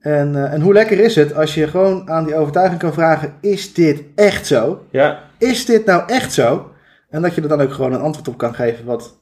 En, 0.00 0.34
eh, 0.34 0.52
en 0.52 0.60
hoe 0.60 0.72
lekker 0.72 1.00
is 1.00 1.14
het 1.14 1.34
als 1.34 1.54
je 1.54 1.66
gewoon 1.66 2.10
aan 2.10 2.24
die 2.24 2.36
overtuiging 2.36 2.80
kan 2.80 2.92
vragen: 2.92 3.34
is 3.40 3.74
dit 3.74 4.04
echt 4.14 4.46
zo? 4.46 4.86
Ja, 4.90 5.27
Is 5.38 5.64
dit 5.64 5.84
nou 5.86 6.02
echt 6.06 6.32
zo? 6.32 6.70
En 7.10 7.22
dat 7.22 7.34
je 7.34 7.42
er 7.42 7.48
dan 7.48 7.60
ook 7.60 7.72
gewoon 7.72 7.92
een 7.92 8.00
antwoord 8.00 8.28
op 8.28 8.38
kan 8.38 8.54
geven 8.54 8.84
wat 8.84 9.20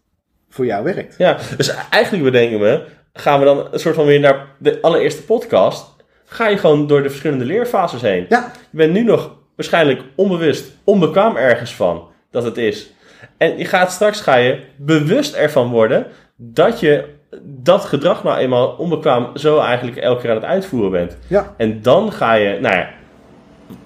voor 0.49 0.67
jou 0.67 0.85
werkt. 0.85 1.15
ja. 1.19 1.37
dus 1.57 1.75
eigenlijk 1.91 2.25
bedenken 2.25 2.61
we, 2.61 2.85
gaan 3.13 3.39
we 3.39 3.45
dan 3.45 3.69
een 3.71 3.79
soort 3.81 3.95
van 3.95 4.05
weer 4.07 4.21
naar 4.21 4.47
de 4.59 4.79
allereerste 4.83 5.23
podcast, 5.23 5.95
ga 6.25 6.49
je 6.49 6.57
gewoon 6.59 6.87
door 6.87 7.03
de 7.03 7.09
verschillende 7.09 7.45
leerfases 7.45 8.01
heen. 8.01 8.27
Ja, 8.29 8.53
Je 8.71 8.77
bent 8.77 8.93
nu 8.93 9.03
nog 9.03 9.35
waarschijnlijk 9.57 10.03
onbewust, 10.15 10.73
onbekwaam 10.85 11.37
ergens 11.37 11.75
van 11.75 12.09
dat 12.31 12.45
het 12.45 12.57
is. 12.57 12.91
En 13.37 13.59
je 13.59 13.65
gaat 13.65 13.93
straks 13.93 14.21
ga 14.21 14.35
je 14.35 14.61
bewust 14.77 15.35
ervan 15.35 15.71
worden 15.71 16.07
dat 16.37 16.81
je 16.81 17.15
dat 17.43 17.85
gedrag 17.85 18.25
nou 18.25 18.39
eenmaal 18.39 18.69
onbekwaam 18.69 19.37
zo 19.37 19.59
eigenlijk 19.59 19.97
elke 19.97 20.21
keer 20.21 20.31
aan 20.31 20.37
het 20.37 20.45
uitvoeren 20.45 20.91
bent. 20.91 21.17
ja, 21.29 21.55
En 21.57 21.83
dan 21.83 22.13
ga 22.13 22.33
je, 22.35 22.61
nou 22.61 22.75
ja, 22.77 22.89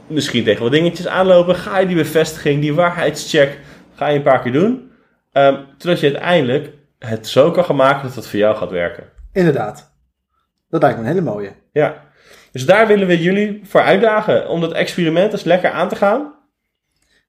misschien 0.06 0.44
tegen 0.44 0.62
wat 0.62 0.72
dingetjes 0.72 1.06
aanlopen. 1.06 1.54
Ga 1.54 1.78
je 1.78 1.86
die 1.86 1.96
bevestiging, 1.96 2.60
die 2.60 2.74
waarheidscheck, 2.74 3.58
ga 3.94 4.08
je 4.08 4.16
een 4.16 4.22
paar 4.22 4.42
keer 4.42 4.52
doen. 4.52 4.90
Ehm 5.32 5.56
zodat 5.78 6.00
je 6.00 6.06
uiteindelijk 6.06 6.70
het 6.98 7.28
zo 7.28 7.50
kan 7.50 7.64
gaan 7.64 7.76
maken 7.76 8.02
dat 8.06 8.14
het 8.14 8.26
voor 8.26 8.38
jou 8.38 8.56
gaat 8.56 8.70
werken. 8.70 9.04
inderdaad. 9.32 9.92
Dat 10.68 10.82
lijkt 10.82 10.96
me 10.96 11.02
een 11.02 11.10
hele 11.10 11.20
mooie. 11.20 11.52
Ja. 11.72 12.08
Dus 12.52 12.66
daar 12.66 12.86
willen 12.86 13.06
we 13.06 13.22
jullie 13.22 13.60
voor 13.64 13.80
uitdagen 13.80 14.48
om 14.48 14.60
dat 14.60 14.72
experiment 14.72 15.32
eens 15.32 15.44
lekker 15.44 15.70
aan 15.70 15.88
te 15.88 15.96
gaan. 15.96 16.34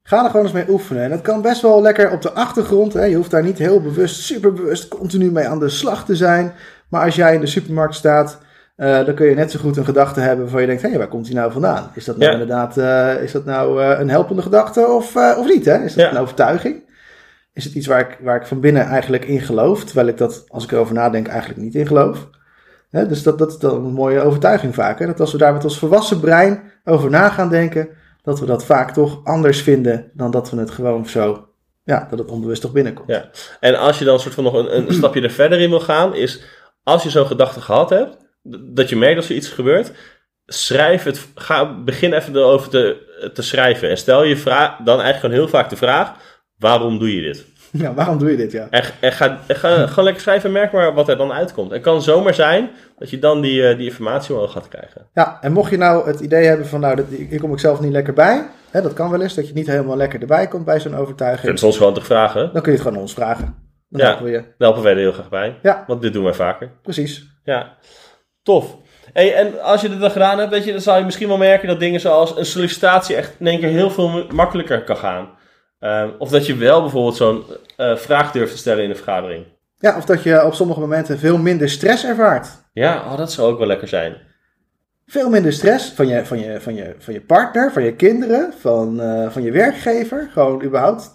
Ga 0.04 0.24
er 0.24 0.30
gewoon 0.30 0.46
eens 0.46 0.56
mee 0.56 0.70
oefenen. 0.70 1.04
En 1.04 1.10
dat 1.10 1.22
kan 1.22 1.42
best 1.42 1.62
wel 1.62 1.82
lekker 1.82 2.12
op 2.12 2.22
de 2.22 2.32
achtergrond. 2.32 2.94
Hè. 2.94 3.04
Je 3.04 3.16
hoeft 3.16 3.32
daar 3.32 3.44
niet 3.44 3.58
heel 3.58 3.82
bewust, 3.82 4.16
superbewust, 4.22 4.88
continu 4.88 5.32
mee 5.32 5.48
aan 5.48 5.60
de 5.60 5.70
slag 5.70 6.06
te 6.06 6.16
zijn. 6.16 6.54
Maar 6.90 7.06
als 7.06 7.16
jij 7.16 7.34
in 7.34 7.40
de 7.40 7.48
supermarkt 7.48 7.96
staat, 7.96 8.40
uh, 8.78 9.06
dan 9.06 9.16
kun 9.16 9.26
je 9.28 9.36
net 9.36 9.52
zo 9.52 9.60
goed 9.60 9.78
een 9.78 9.86
gedachte 9.86 10.20
hebben 10.20 10.42
waarvan 10.44 10.62
je 10.62 10.68
denkt: 10.68 10.82
hé, 10.82 10.90
hey, 10.90 10.98
waar 10.98 11.08
komt 11.08 11.26
die 11.26 11.36
nou 11.36 11.52
vandaan? 11.52 11.92
Is 11.94 12.06
dat 12.06 12.18
nou 12.18 12.32
Ja. 12.32 12.40
inderdaad 12.40 12.78
uh, 12.78 13.24
is 13.24 13.32
dat 13.32 13.46
nou, 13.46 13.82
uh, 13.82 14.00
een 14.00 14.10
helpende 14.10 14.42
gedachte 14.42 14.88
of, 14.88 15.16
of 15.16 15.48
niet? 15.48 15.66
Hè? 15.66 15.84
Is 15.84 15.94
dat 15.94 16.06
Ja. 16.06 16.12
een 16.12 16.22
overtuiging? 16.22 16.90
Is 17.54 17.64
het 17.64 17.74
iets 17.74 17.88
waar 17.88 18.00
ik, 18.00 18.18
waar 18.22 18.36
ik 18.36 18.46
van 18.48 18.60
binnen 18.60 18.84
eigenlijk 18.86 19.26
in 19.26 19.42
geloof, 19.42 19.84
terwijl 19.84 20.08
ik 20.08 20.18
dat, 20.18 20.44
als 20.48 20.64
ik 20.64 20.72
erover 20.72 20.94
nadenk, 20.94 21.28
eigenlijk 21.28 21.62
niet 21.62 21.76
in 21.76 21.88
geloof? 21.88 22.30
Hè, 22.90 23.08
dus 23.08 23.24
dat, 23.24 23.38
dat 23.40 23.50
is 23.52 23.58
dan 23.58 23.86
een 23.86 23.94
mooie 23.94 24.22
overtuiging 24.22 24.76
vaak. 24.76 25.00
Hè? 25.00 25.06
Dat 25.06 25.20
als 25.20 25.32
we 25.32 25.38
daar 25.38 25.54
met 25.54 25.64
ons 25.64 25.80
volwassen 25.80 26.20
brein 26.20 26.62
over 26.84 27.10
na 27.10 27.30
gaan 27.30 27.50
denken, 27.50 27.90
dat 28.24 28.40
we 28.40 28.46
dat 28.46 28.66
vaak 28.66 28.92
toch 28.94 29.20
anders 29.24 29.62
vinden 29.62 30.12
dan 30.14 30.32
dat 30.32 30.50
we 30.50 30.58
het 30.58 30.72
gewoon 30.72 31.08
zo, 31.08 31.48
ja, 31.84 32.08
dat 32.10 32.20
het 32.20 32.32
onbewust 32.32 32.62
toch 32.62 32.72
binnenkomt. 32.72 33.08
Ja. 33.10 33.30
En 33.60 33.76
als 33.80 34.00
je 34.00 34.06
dan 34.06 34.20
soort 34.20 34.34
van 34.34 34.44
nog 34.44 34.54
een, 34.54 34.78
een 34.78 34.94
stapje 35.00 35.22
er 35.22 35.32
verder 35.32 35.60
in 35.60 35.70
wil 35.70 35.80
gaan, 35.80 36.16
is 36.16 36.44
als 36.84 37.04
je 37.04 37.10
zo'n 37.10 37.26
gedachte 37.26 37.62
gehad 37.62 37.90
hebt, 37.90 38.18
dat 38.74 38.90
je 38.90 38.96
merkt 38.96 39.16
dat 39.16 39.30
er 39.30 39.36
iets 39.36 39.48
gebeurt, 39.50 39.92
schrijf 40.46 41.04
het, 41.04 41.28
ga, 41.36 41.74
begin 41.84 42.14
even 42.14 42.36
erover 42.36 42.70
te, 42.70 42.98
te 43.34 43.42
schrijven. 43.42 43.90
En 43.90 43.98
stel 43.98 44.24
je 44.24 44.38
vraag, 44.38 44.70
dan 44.78 45.02
eigenlijk 45.02 45.20
gewoon 45.20 45.36
heel 45.36 45.48
vaak 45.48 45.70
de 45.70 45.76
vraag, 45.76 46.12
waarom 46.58 47.00
doe 47.00 47.16
je 47.16 47.22
dit? 47.22 47.46
Ja, 47.72 47.94
waarom 47.94 48.18
doe 48.18 48.32
je 48.32 48.38
dit? 48.38 48.52
Ja. 48.52 48.68
En, 48.70 48.84
en 49.00 49.12
ga, 49.12 49.40
en 49.48 49.56
ga 49.56 49.88
gewoon 49.88 50.04
lekker 50.04 50.22
schrijven 50.22 50.46
en 50.46 50.52
merk 50.56 50.72
maar 50.72 50.94
wat 50.94 51.10
er 51.10 51.18
dan 51.18 51.34
uitkomt. 51.34 51.72
Het 51.72 51.82
kan 51.82 52.02
zomaar 52.02 52.34
zijn 52.34 52.70
dat 52.98 53.10
je 53.10 53.20
dan 53.20 53.42
die, 53.42 53.68
eh, 53.68 53.78
die 53.78 53.88
informatie 53.88 54.36
wel 54.36 54.48
gaat 54.48 54.68
krijgen. 54.68 55.08
Ja, 55.14 55.38
en 55.42 55.52
mocht 55.52 55.72
je 55.72 55.78
nou 55.78 56.08
het 56.08 56.20
idee 56.20 56.46
hebben 56.46 56.68
van, 56.68 56.80
nou, 56.80 56.96
dat, 56.96 57.06
hier 57.30 57.40
kom 57.40 57.54
ik 57.54 57.60
zelf 57.60 57.80
niet 57.80 57.92
lekker 57.92 58.14
bij. 58.14 58.48
Hè, 58.72 58.82
dat 58.82 58.94
kan 58.94 59.10
wel 59.10 59.22
eens, 59.22 59.36
dat 59.36 59.48
je 59.48 59.54
niet 59.54 59.68
helemaal 59.68 59.98
lekker 59.98 60.22
erbij 60.22 60.48
komt 60.48 60.66
bij 60.66 60.80
zo'n 60.80 60.92
Je 60.92 60.98
overtuiging. 60.98 61.46
kunt 61.48 61.60
soms 61.60 61.78
gewoon 61.78 61.94
te 61.94 62.02
vragen. 62.02 62.50
Dan 62.54 62.62
kun 62.62 62.72
je 62.72 62.78
het 62.78 62.88
gewoon 62.88 63.02
ons 63.02 63.14
vragen. 63.14 63.56
Dan 63.90 64.02
Ja. 64.02 64.08
helpen 64.08 64.26
we 64.26 64.32
je. 64.32 64.44
Helpen 64.58 64.84
wij 64.84 64.92
er 64.92 64.98
heel 64.98 65.12
graag 65.12 65.30
bij. 65.30 65.58
Ja. 65.62 65.84
Want 65.88 66.02
dit 66.02 66.14
doen 66.14 66.24
wij 66.24 66.34
vaker. 66.34 66.72
Precies. 66.82 67.26
Ja, 67.44 67.78
tof. 68.44 68.78
Hey, 69.14 69.34
en 69.36 69.62
als 69.62 69.82
je 69.82 69.90
dit 69.90 70.00
dan 70.00 70.12
gedaan 70.12 70.40
hebt, 70.40 70.52
weet 70.52 70.64
je, 70.64 70.72
dan 70.72 70.82
zal 70.82 70.98
je 70.98 71.06
misschien 71.06 71.28
wel 71.28 71.38
merken 71.38 71.68
dat 71.68 71.80
dingen 71.80 72.00
zoals 72.00 72.38
een 72.38 72.46
sollicitatie 72.46 73.16
echt 73.16 73.34
in 73.40 73.48
één 73.48 73.60
keer 73.60 73.70
heel 73.70 73.90
veel 73.92 74.10
ma- 74.10 74.26
makkelijker 74.34 74.84
kan 74.84 74.98
gaan. 74.98 75.30
Ehm, 75.80 76.10
of 76.18 76.30
dat 76.30 76.46
je 76.46 76.56
wel 76.56 76.82
bijvoorbeeld 76.82 77.16
zo'n 77.16 77.44
eh, 77.78 77.96
vraag 77.96 78.32
durft 78.32 78.52
te 78.52 78.58
stellen 78.58 78.84
in 78.84 78.90
een 78.90 78.96
vergadering. 78.96 79.46
Ja, 79.78 79.98
of 79.98 80.06
dat 80.06 80.24
je 80.24 80.46
op 80.46 80.54
sommige 80.54 80.80
momenten 80.80 81.20
veel 81.20 81.38
minder 81.38 81.70
stress 81.70 82.06
ervaart. 82.06 82.48
Ja, 82.74 82.96
oh, 82.96 83.18
dat 83.18 83.32
zou 83.32 83.52
ook 83.52 83.58
wel 83.58 83.68
lekker 83.68 83.88
zijn. 83.88 84.18
Veel 85.06 85.30
minder 85.30 85.54
stress 85.54 85.90
van 85.92 86.08
je, 86.08 86.26
van 86.26 86.40
je, 86.40 86.62
van 86.62 86.76
je, 86.76 86.96
van 86.98 87.14
je 87.14 87.22
partner, 87.22 87.72
van 87.72 87.84
je 87.84 87.96
kinderen, 87.96 88.54
van, 88.60 89.02
eh, 89.02 89.30
van 89.30 89.42
je 89.44 89.52
werkgever. 89.52 90.30
Gewoon 90.32 90.64
überhaupt 90.64 91.10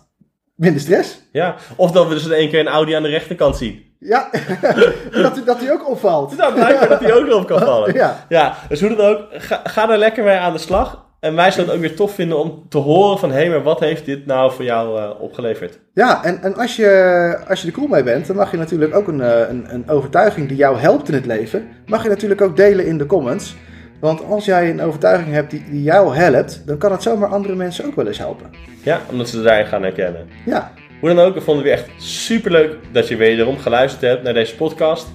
minder 0.55 0.81
stress. 0.81 1.21
Ja, 1.33 1.55
of 1.77 1.91
dat 1.91 2.09
we 2.09 2.15
dus 2.15 2.25
in 2.25 2.33
één 2.33 2.51
keer 2.51 2.61
een 2.61 2.69
Audi 2.69 2.93
aan 2.93 3.03
de 3.03 3.09
rechterkant 3.09 3.57
zien. 3.57 3.86
Ja, 3.99 4.29
dat, 5.23 5.41
dat 5.45 5.61
die 5.61 5.73
ook 5.73 5.89
opvalt. 5.89 6.37
Nou, 6.37 6.55
blijkbaar 6.55 6.89
dat 6.89 7.01
die 7.01 7.15
ook 7.15 7.27
nog 7.27 7.41
op 7.41 7.47
kan 7.47 7.59
vallen. 7.59 7.95
Ja, 8.03 8.25
Ja, 8.29 8.57
dus 8.69 8.81
hoe 8.81 8.97
dan 8.97 9.07
ook, 9.07 9.21
ga, 9.31 9.61
ga 9.65 9.91
er 9.91 9.99
lekker 9.99 10.25
mee 10.25 10.37
aan 10.39 10.53
de 10.53 10.59
slag. 10.59 11.05
En 11.21 11.35
wij 11.35 11.51
zullen 11.51 11.67
het 11.67 11.75
ook 11.77 11.83
weer 11.83 11.97
tof 11.97 12.15
vinden 12.15 12.39
om 12.39 12.67
te 12.69 12.79
horen 12.79 13.19
van... 13.19 13.31
hé, 13.31 13.37
hey, 13.37 13.49
maar 13.49 13.63
wat 13.63 13.81
heeft 13.81 14.05
dit 14.05 14.27
nou 14.27 14.53
voor 14.53 14.65
jou 14.65 15.01
eh, 15.01 15.11
opgeleverd? 15.21 15.79
ja 15.93 16.25
en, 16.25 16.43
en 16.43 16.57
als, 16.57 16.77
je, 16.77 17.39
als 17.49 17.61
je 17.61 17.67
er 17.67 17.73
cool 17.73 17.87
mee 17.87 18.03
bent, 18.03 18.27
dan 18.27 18.37
mag 18.37 18.51
je 18.51 18.57
natuurlijk 18.57 18.95
ook 18.95 19.09
een, 19.09 19.21
eh, 19.21 19.49
een, 19.49 19.67
een 19.69 19.89
overtuiging 19.89 20.49
die 20.49 20.57
jou 20.57 20.79
helpt 20.79 21.09
in 21.09 21.15
het 21.15 21.27
leven, 21.27 21.69
mag 21.87 22.03
je 22.03 22.09
natuurlijk 22.09 22.41
ook 22.41 22.57
delen 22.57 22.87
in 22.87 22.99
de 22.99 23.07
comments. 23.07 23.57
Want 24.01 24.25
als 24.25 24.45
jij 24.45 24.71
een 24.71 24.83
overtuiging 24.83 25.33
hebt 25.33 25.51
die, 25.51 25.65
die 25.71 25.83
jou 25.83 26.17
helpt, 26.17 26.63
dan 26.67 26.79
kan 26.79 26.93
het 26.93 27.03
zomaar 27.03 27.29
andere 27.29 27.55
mensen 27.55 27.85
ook 27.87 27.97
wel 27.97 28.07
eens 28.07 28.19
helpen. 28.19 28.51
Ja, 28.83 29.01
omdat 29.11 29.29
ze 29.29 29.43
daarin 29.43 29.67
gaan 29.67 29.83
herkennen. 29.83 30.29
Ja, 30.45 30.73
Hoe 31.07 31.15
dan 31.15 31.25
ook, 31.25 31.35
we 31.35 31.41
vonden 31.41 31.65
het 31.65 31.75
weer 31.75 31.85
echt 31.85 32.03
superleuk 32.03 32.75
dat 32.93 33.09
je 33.09 33.17
wederom 33.17 33.59
geluisterd 33.59 34.03
hebt 34.03 34.23
naar 34.23 34.35
deze 34.35 34.55
podcast. 34.55 35.07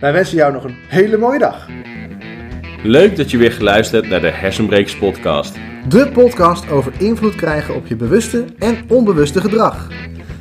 wij 0.00 0.12
wensen 0.12 0.36
jou 0.36 0.52
nog 0.52 0.64
een 0.64 0.76
hele 0.88 1.16
mooie 1.16 1.38
dag. 1.38 1.68
Leuk 2.82 3.16
dat 3.16 3.30
je 3.30 3.38
weer 3.38 3.52
geluisterd 3.52 4.00
hebt 4.00 4.12
naar 4.12 4.20
de 4.30 4.36
Hersenbrekers 4.36 4.98
podcast. 4.98 5.54
De 5.88 6.08
podcast 6.12 6.70
over 6.70 6.92
invloed 6.98 7.34
krijgen 7.34 7.74
op 7.74 7.86
je 7.86 7.96
bewuste 7.96 8.44
en 8.58 8.84
onbewuste 8.88 9.40
gedrag. 9.40 9.88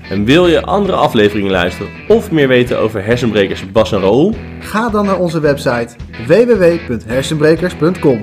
En 0.09 0.25
wil 0.25 0.47
je 0.47 0.61
andere 0.61 0.97
afleveringen 0.97 1.51
luisteren 1.51 1.91
of 2.07 2.31
meer 2.31 2.47
weten 2.47 2.79
over 2.79 3.05
hersenbrekers 3.05 3.71
Bas 3.71 3.91
en 3.91 3.99
Raoul? 3.99 4.35
Ga 4.59 4.89
dan 4.89 5.05
naar 5.05 5.19
onze 5.19 5.39
website 5.39 5.95
www.hersenbrekers.com. 6.27 8.19